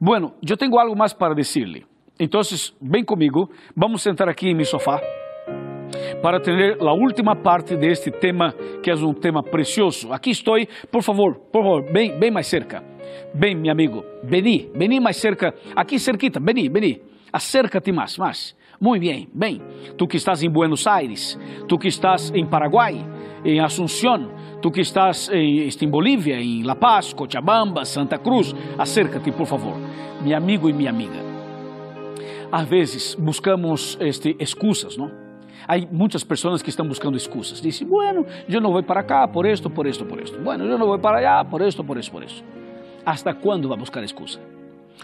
Bueno, 0.01 0.35
eu 0.49 0.57
tenho 0.57 0.79
algo 0.79 0.97
mais 0.97 1.13
para 1.13 1.35
dizer-lhe. 1.35 1.85
Então, 2.19 2.41
vem 2.81 3.05
comigo, 3.05 3.51
vamos 3.77 4.03
sentar 4.03 4.29
aqui 4.29 4.49
em 4.49 4.55
meu 4.55 4.65
sofá 4.65 5.01
para 6.23 6.39
ter 6.39 6.81
a 6.81 6.93
última 6.93 7.35
parte 7.35 7.77
deste 7.77 8.11
tema, 8.11 8.55
que 8.83 8.91
é 8.91 8.95
um 8.95 9.13
tema 9.13 9.43
precioso. 9.43 10.13
Aqui 10.13 10.31
estou, 10.31 10.55
por 10.93 11.03
favor, 11.03 11.35
por 11.35 11.63
favor, 11.63 11.93
bem, 11.93 12.17
bem 12.17 12.31
mais 12.31 12.47
cerca. 12.47 12.85
Bem, 13.35 13.57
meu 13.57 13.73
amigo, 13.73 14.05
vení, 14.23 14.71
vení 14.75 15.01
mais 15.01 15.17
cerca, 15.17 15.55
aqui 15.75 15.99
cerquita, 15.99 16.39
vení, 16.41 16.69
vení, 16.69 17.03
acércate 17.33 17.91
mais, 17.91 18.17
mais. 18.17 18.57
Muito 18.81 19.03
bem, 19.03 19.29
bem. 19.35 19.61
Tu 19.99 20.07
que 20.07 20.17
estás 20.17 20.43
em 20.43 20.51
Buenos 20.51 20.87
Aires, 20.87 21.37
tu 21.69 21.77
que 21.77 21.89
estás 21.89 22.31
em 22.33 22.47
Paraguai, 22.47 22.95
em 23.45 23.59
Assunção, 23.59 24.31
tu 24.63 24.71
que 24.71 24.81
estás 24.81 25.29
em, 25.31 25.69
em 25.69 25.89
Bolívia, 25.89 26.41
em 26.41 26.63
La 26.63 26.77
Paz, 26.77 27.13
Cochabamba, 27.13 27.85
Santa 27.85 28.19
Cruz, 28.19 28.55
acércate, 28.79 29.33
por 29.33 29.47
favor, 29.47 29.75
meu 30.23 30.37
amigo 30.37 30.69
e 30.71 30.73
minha 30.73 30.91
amiga 30.91 31.34
às 32.55 32.69
vezes 32.69 33.17
buscamos 33.17 33.99
este, 34.01 34.37
excusas, 34.39 34.97
não? 34.97 35.11
Há 35.67 35.77
muitas 35.91 36.23
pessoas 36.23 36.63
que 36.63 36.71
estão 36.71 36.87
buscando 36.87 37.17
excusas. 37.17 37.61
Dizem, 37.61 37.85
bueno, 37.85 38.25
eu 38.49 38.61
não 38.61 38.71
vou 38.71 38.81
para 38.81 39.03
cá 39.03 39.27
por 39.27 39.45
esto, 39.45 39.69
por 39.69 39.87
esto, 39.87 40.07
por 40.07 40.21
esto. 40.21 40.39
Bueno, 40.39 40.65
eu 40.65 40.79
não 40.79 40.87
vou 40.87 40.97
para 40.97 41.19
allá 41.19 41.45
por 41.45 41.61
esto, 41.61 41.83
por 41.83 41.99
esto, 41.99 42.13
por 42.13 42.23
esto. 42.23 42.45
¿Hasta 43.05 43.35
quando 43.35 43.69
vai 43.69 43.77
buscar 43.77 44.05
excusa? 44.05 44.39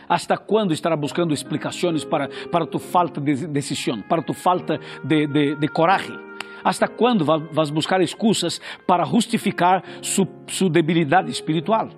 ¿Hasta 0.08 0.36
quando 0.36 0.72
estará 0.72 0.94
buscando 0.94 1.34
explicações 1.34 2.04
para, 2.04 2.28
para 2.52 2.66
tu 2.66 2.78
falta 2.78 3.20
de 3.20 3.48
decisão, 3.48 4.00
para 4.00 4.22
tu 4.22 4.32
falta 4.32 4.78
de, 5.02 5.26
de, 5.26 5.56
de 5.56 5.68
coragem? 5.68 6.16
¿Hasta 6.62 6.86
quando 6.86 7.24
vas 7.24 7.70
buscar 7.72 8.00
excusas 8.00 8.60
para 8.86 9.04
justificar 9.04 9.82
su, 10.02 10.24
su 10.46 10.68
debilidade 10.68 11.32
espiritual? 11.32 11.88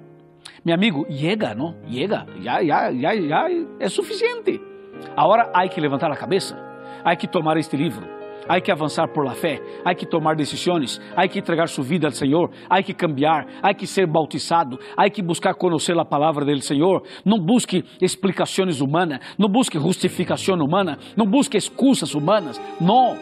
Meu 0.65 0.75
amigo, 0.75 1.05
llega, 1.11 1.55
não? 1.55 1.75
Llega, 1.87 2.25
já, 2.41 2.65
já, 2.65 2.91
já, 2.91 3.17
já 3.17 3.51
é 3.79 3.89
suficiente. 3.91 4.72
Agora 5.17 5.51
há 5.55 5.67
que 5.69 5.81
levantar 5.81 6.11
a 6.11 6.17
cabeça, 6.17 6.57
há 7.05 7.15
que 7.17 7.27
tomar 7.27 7.57
este 7.57 7.77
livro, 7.77 8.07
há 8.49 8.61
que 8.61 8.71
avançar 8.71 9.09
por 9.09 9.25
la 9.25 9.35
fé, 9.35 9.61
há 9.85 9.95
que 9.95 10.07
tomar 10.07 10.35
decisões, 10.37 11.01
há 11.17 11.27
que 11.29 11.39
entregar 11.39 11.69
sua 11.69 11.85
vida 11.85 12.07
ao 12.07 12.13
Senhor, 12.13 12.51
há 12.69 12.83
que 12.83 12.95
cambiar, 12.95 13.47
há 13.63 13.73
que 13.75 13.87
ser 13.87 14.07
bautizado, 14.07 14.79
há 14.97 15.09
que 15.09 15.23
buscar 15.23 15.55
conhecer 15.55 15.99
a 15.99 16.05
palavra 16.05 16.45
do 16.45 16.61
Senhor. 16.61 17.03
Não 17.25 17.39
busque 17.39 17.85
explicações 18.01 18.81
humanas, 18.81 19.21
não 19.39 19.49
busque 19.49 19.79
justificação 19.79 20.57
humana, 20.57 20.99
não 21.17 21.27
busque 21.27 21.57
excusas 21.57 22.15
humanas. 22.15 22.61
Não. 22.81 23.17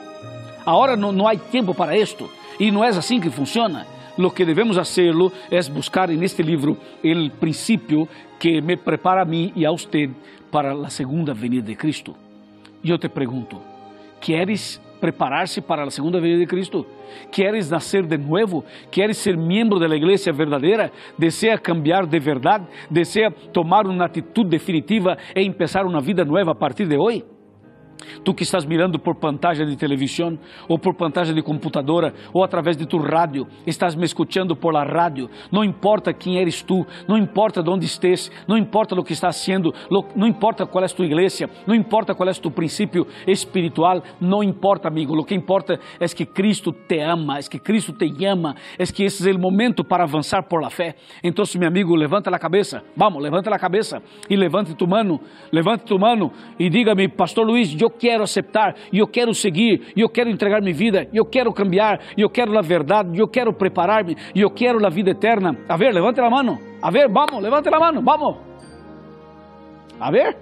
Agora 0.64 0.96
não, 0.96 1.12
não 1.12 1.26
há 1.26 1.36
tempo 1.36 1.74
para 1.74 1.96
isto. 1.96 2.30
E 2.58 2.70
não 2.70 2.84
é 2.84 2.88
assim 2.88 3.20
que 3.20 3.30
funciona. 3.30 3.86
Lo 4.20 4.30
que 4.30 4.44
devemos 4.44 4.76
hacerlo 4.76 5.32
é 5.50 5.58
buscar 5.72 6.10
en 6.10 6.22
este 6.22 6.42
livro 6.42 6.76
o 7.02 7.30
princípio 7.40 8.06
que 8.38 8.60
me 8.60 8.76
prepara 8.76 9.22
a 9.22 9.24
mim 9.24 9.50
e 9.56 9.64
a 9.64 9.72
usted 9.72 10.10
para 10.50 10.72
a 10.72 10.90
segunda 10.90 11.32
venida 11.32 11.62
de 11.62 11.74
Cristo. 11.74 12.14
Eu 12.84 12.98
te 12.98 13.08
pergunto, 13.08 13.62
¿queres 14.20 14.78
preparar-se 15.00 15.62
para 15.62 15.84
a 15.84 15.90
segunda 15.90 16.20
venida 16.20 16.40
de 16.40 16.46
Cristo? 16.46 16.86
¿Queres 17.32 17.70
nascer 17.70 18.06
de 18.06 18.18
novo? 18.18 18.62
¿Queres 18.90 19.16
ser 19.16 19.38
membro 19.38 19.78
da 19.78 19.86
igreja 19.96 20.32
verdadeira? 20.32 20.92
¿Desea 21.16 21.56
cambiar 21.56 22.06
de 22.06 22.20
verdade? 22.20 22.66
¿Desea 22.90 23.30
tomar 23.54 23.86
uma 23.86 24.04
atitude 24.04 24.50
definitiva 24.50 25.16
e 25.34 25.42
empezar 25.42 25.86
uma 25.86 26.02
vida 26.02 26.26
nova 26.26 26.52
a 26.52 26.54
partir 26.54 26.86
de 26.86 26.98
hoje? 26.98 27.24
Tu 28.24 28.34
que 28.34 28.42
estás 28.42 28.64
mirando 28.64 28.98
por 28.98 29.16
pantalla 29.16 29.64
de 29.64 29.76
televisão, 29.76 30.38
ou 30.68 30.78
por 30.78 30.94
pantalla 30.94 31.32
de 31.32 31.42
computadora, 31.42 32.14
ou 32.32 32.42
através 32.42 32.76
de 32.76 32.86
tu 32.86 32.98
rádio, 32.98 33.46
estás 33.66 33.94
me 33.94 34.04
escutando 34.04 34.56
por 34.56 34.72
la 34.72 34.84
rádio, 34.84 35.28
não 35.50 35.64
importa 35.64 36.12
quem 36.12 36.38
eres 36.38 36.62
tu, 36.62 36.86
não 37.08 37.16
importa 37.16 37.62
de 37.62 37.70
onde 37.70 37.86
estés, 37.86 38.30
não 38.46 38.56
importa 38.56 38.94
o 38.94 39.04
que 39.04 39.12
estás 39.12 39.36
haciendo, 39.36 39.72
não 40.16 40.26
importa 40.26 40.66
qual 40.66 40.84
é 40.84 40.88
tu 40.88 41.04
igreja, 41.04 41.48
não 41.66 41.74
importa 41.74 42.14
qual 42.14 42.28
é 42.28 42.32
tu 42.32 42.50
princípio 42.50 43.06
espiritual, 43.26 44.02
não 44.20 44.42
importa, 44.42 44.88
amigo, 44.88 45.16
o 45.18 45.24
que 45.24 45.34
importa 45.34 45.78
é 45.98 46.06
que 46.08 46.26
Cristo 46.26 46.72
te 46.72 47.00
ama, 47.00 47.38
é 47.38 47.42
que 47.42 47.58
Cristo 47.58 47.92
te 47.92 48.24
ama, 48.24 48.54
é 48.78 48.84
que 48.86 49.04
esse 49.04 49.28
é 49.28 49.32
o 49.32 49.38
momento 49.38 49.84
para 49.84 50.04
avançar 50.04 50.42
por 50.44 50.60
la 50.60 50.70
fé. 50.70 50.94
Então, 51.22 51.44
meu 51.58 51.68
amigo, 51.68 51.94
levanta 51.94 52.30
a 52.30 52.38
cabeça, 52.38 52.82
vamos, 52.96 53.22
levanta 53.22 53.54
a 53.54 53.58
cabeça 53.58 54.02
e 54.28 54.36
levante 54.36 54.74
tu 54.74 54.86
mano, 54.86 55.20
levante 55.52 55.84
tu 55.84 55.98
mano 55.98 56.32
e 56.58 56.68
diga-me, 56.68 57.08
Pastor 57.08 57.46
Luiz, 57.46 57.74
eu 57.80 57.89
quero 57.90 58.22
aceitar, 58.22 58.74
e 58.92 58.98
eu 58.98 59.06
quero 59.06 59.34
seguir, 59.34 59.92
e 59.94 60.00
eu 60.00 60.08
quero 60.08 60.30
entregar 60.30 60.60
minha 60.60 60.74
vida, 60.74 61.08
e 61.12 61.16
eu 61.16 61.24
quero 61.24 61.52
cambiar, 61.52 62.00
e 62.16 62.22
eu 62.22 62.30
quero 62.30 62.56
a 62.56 62.62
verdade, 62.62 63.10
e 63.16 63.18
eu 63.20 63.28
quero 63.28 63.52
preparar-me, 63.52 64.16
e 64.34 64.40
eu 64.40 64.50
quero 64.50 64.84
a 64.84 64.90
vida 64.90 65.10
eterna. 65.10 65.56
A 65.68 65.76
ver, 65.76 65.92
levante 65.92 66.20
a 66.20 66.30
mão. 66.30 66.58
A 66.80 66.90
ver, 66.90 67.08
vamos, 67.08 67.42
levante 67.42 67.68
a 67.68 67.78
mão, 67.78 68.02
vamos. 68.02 68.36
A 69.98 70.10
ver. 70.10 70.36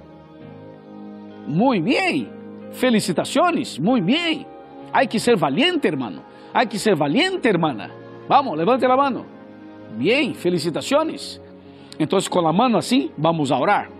Muito 1.46 1.84
bem. 1.84 2.28
Felicitações, 2.72 3.78
muito 3.78 4.04
bem. 4.04 4.46
Há 4.92 5.06
que 5.06 5.18
ser 5.18 5.36
valiente, 5.36 5.86
hermano. 5.86 6.22
Há 6.52 6.64
que 6.66 6.78
ser 6.78 6.94
valiente, 6.94 7.48
hermana. 7.48 7.90
Vamos, 8.28 8.56
levante 8.56 8.84
a 8.84 8.96
mão. 8.96 9.24
Bem, 9.96 10.34
felicitações. 10.34 11.40
Então, 11.98 12.18
com 12.30 12.46
a 12.46 12.52
mão 12.52 12.76
assim, 12.76 13.10
vamos 13.18 13.50
a 13.50 13.58
orar. 13.58 13.90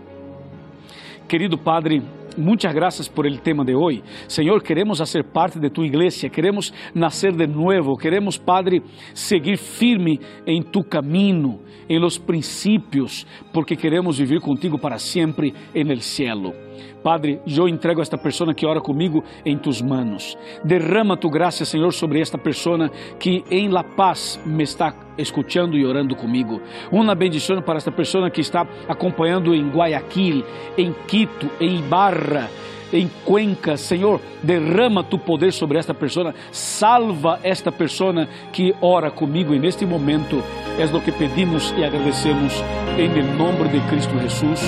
Querido 1.26 1.58
Padre, 1.58 2.02
muchas 2.38 2.74
gracias 2.74 3.08
por 3.08 3.26
el 3.26 3.40
tema 3.40 3.64
de 3.64 3.74
hoy. 3.74 4.02
Señor, 4.26 4.62
queremos 4.62 5.00
hacer 5.00 5.24
parte 5.24 5.58
de 5.58 5.70
tu 5.70 5.82
iglesia, 5.82 6.30
queremos 6.30 6.72
nacer 6.94 7.34
de 7.34 7.46
nuevo, 7.46 7.96
queremos, 7.96 8.38
Padre, 8.38 8.82
seguir 9.12 9.58
firme 9.58 10.18
en 10.46 10.64
tu 10.70 10.82
camino, 10.84 11.60
en 11.88 12.00
los 12.00 12.18
principios, 12.18 13.26
porque 13.52 13.76
queremos 13.76 14.18
vivir 14.18 14.40
contigo 14.40 14.78
para 14.78 14.98
sempre 14.98 15.52
en 15.74 15.90
el 15.90 16.00
cielo. 16.00 16.67
Padre, 17.02 17.40
eu 17.46 17.68
entrego 17.68 18.00
esta 18.00 18.18
pessoa 18.18 18.54
que 18.54 18.66
ora 18.66 18.80
comigo 18.80 19.24
em 19.44 19.56
tus 19.56 19.80
manos. 19.80 20.36
Derrama 20.64 21.16
tu 21.16 21.30
graça, 21.30 21.64
Senhor, 21.64 21.92
sobre 21.92 22.20
esta 22.20 22.38
pessoa 22.38 22.90
que 23.18 23.44
em 23.50 23.68
La 23.68 23.84
Paz 23.84 24.40
me 24.44 24.62
está 24.62 24.94
escutando 25.16 25.76
e 25.76 25.84
orando 25.84 26.14
comigo. 26.14 26.60
Uma 26.90 27.14
bendição 27.14 27.60
para 27.62 27.78
esta 27.78 27.90
pessoa 27.90 28.30
que 28.30 28.40
está 28.40 28.66
acompanhando 28.88 29.54
em 29.54 29.68
Guayaquil, 29.68 30.44
em 30.76 30.94
Quito, 31.06 31.50
em 31.60 31.78
Ibarra 31.78 32.48
em 32.92 33.10
Cuenca, 33.24 33.76
Senhor, 33.76 34.20
derrama 34.42 35.02
tu 35.04 35.18
poder 35.18 35.52
sobre 35.52 35.78
esta 35.78 35.92
pessoa, 35.92 36.34
salva 36.50 37.38
esta 37.42 37.70
pessoa 37.70 38.26
que 38.52 38.74
ora 38.80 39.10
comigo 39.10 39.54
e 39.54 39.58
neste 39.58 39.84
momento 39.84 40.42
é 40.78 40.84
o 40.84 41.00
que 41.00 41.12
pedimos 41.12 41.74
e 41.76 41.84
agradecemos 41.84 42.54
em 42.96 43.08
nome 43.36 43.68
de 43.68 43.80
Cristo 43.88 44.18
Jesus. 44.18 44.62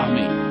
Amém. 0.00 0.41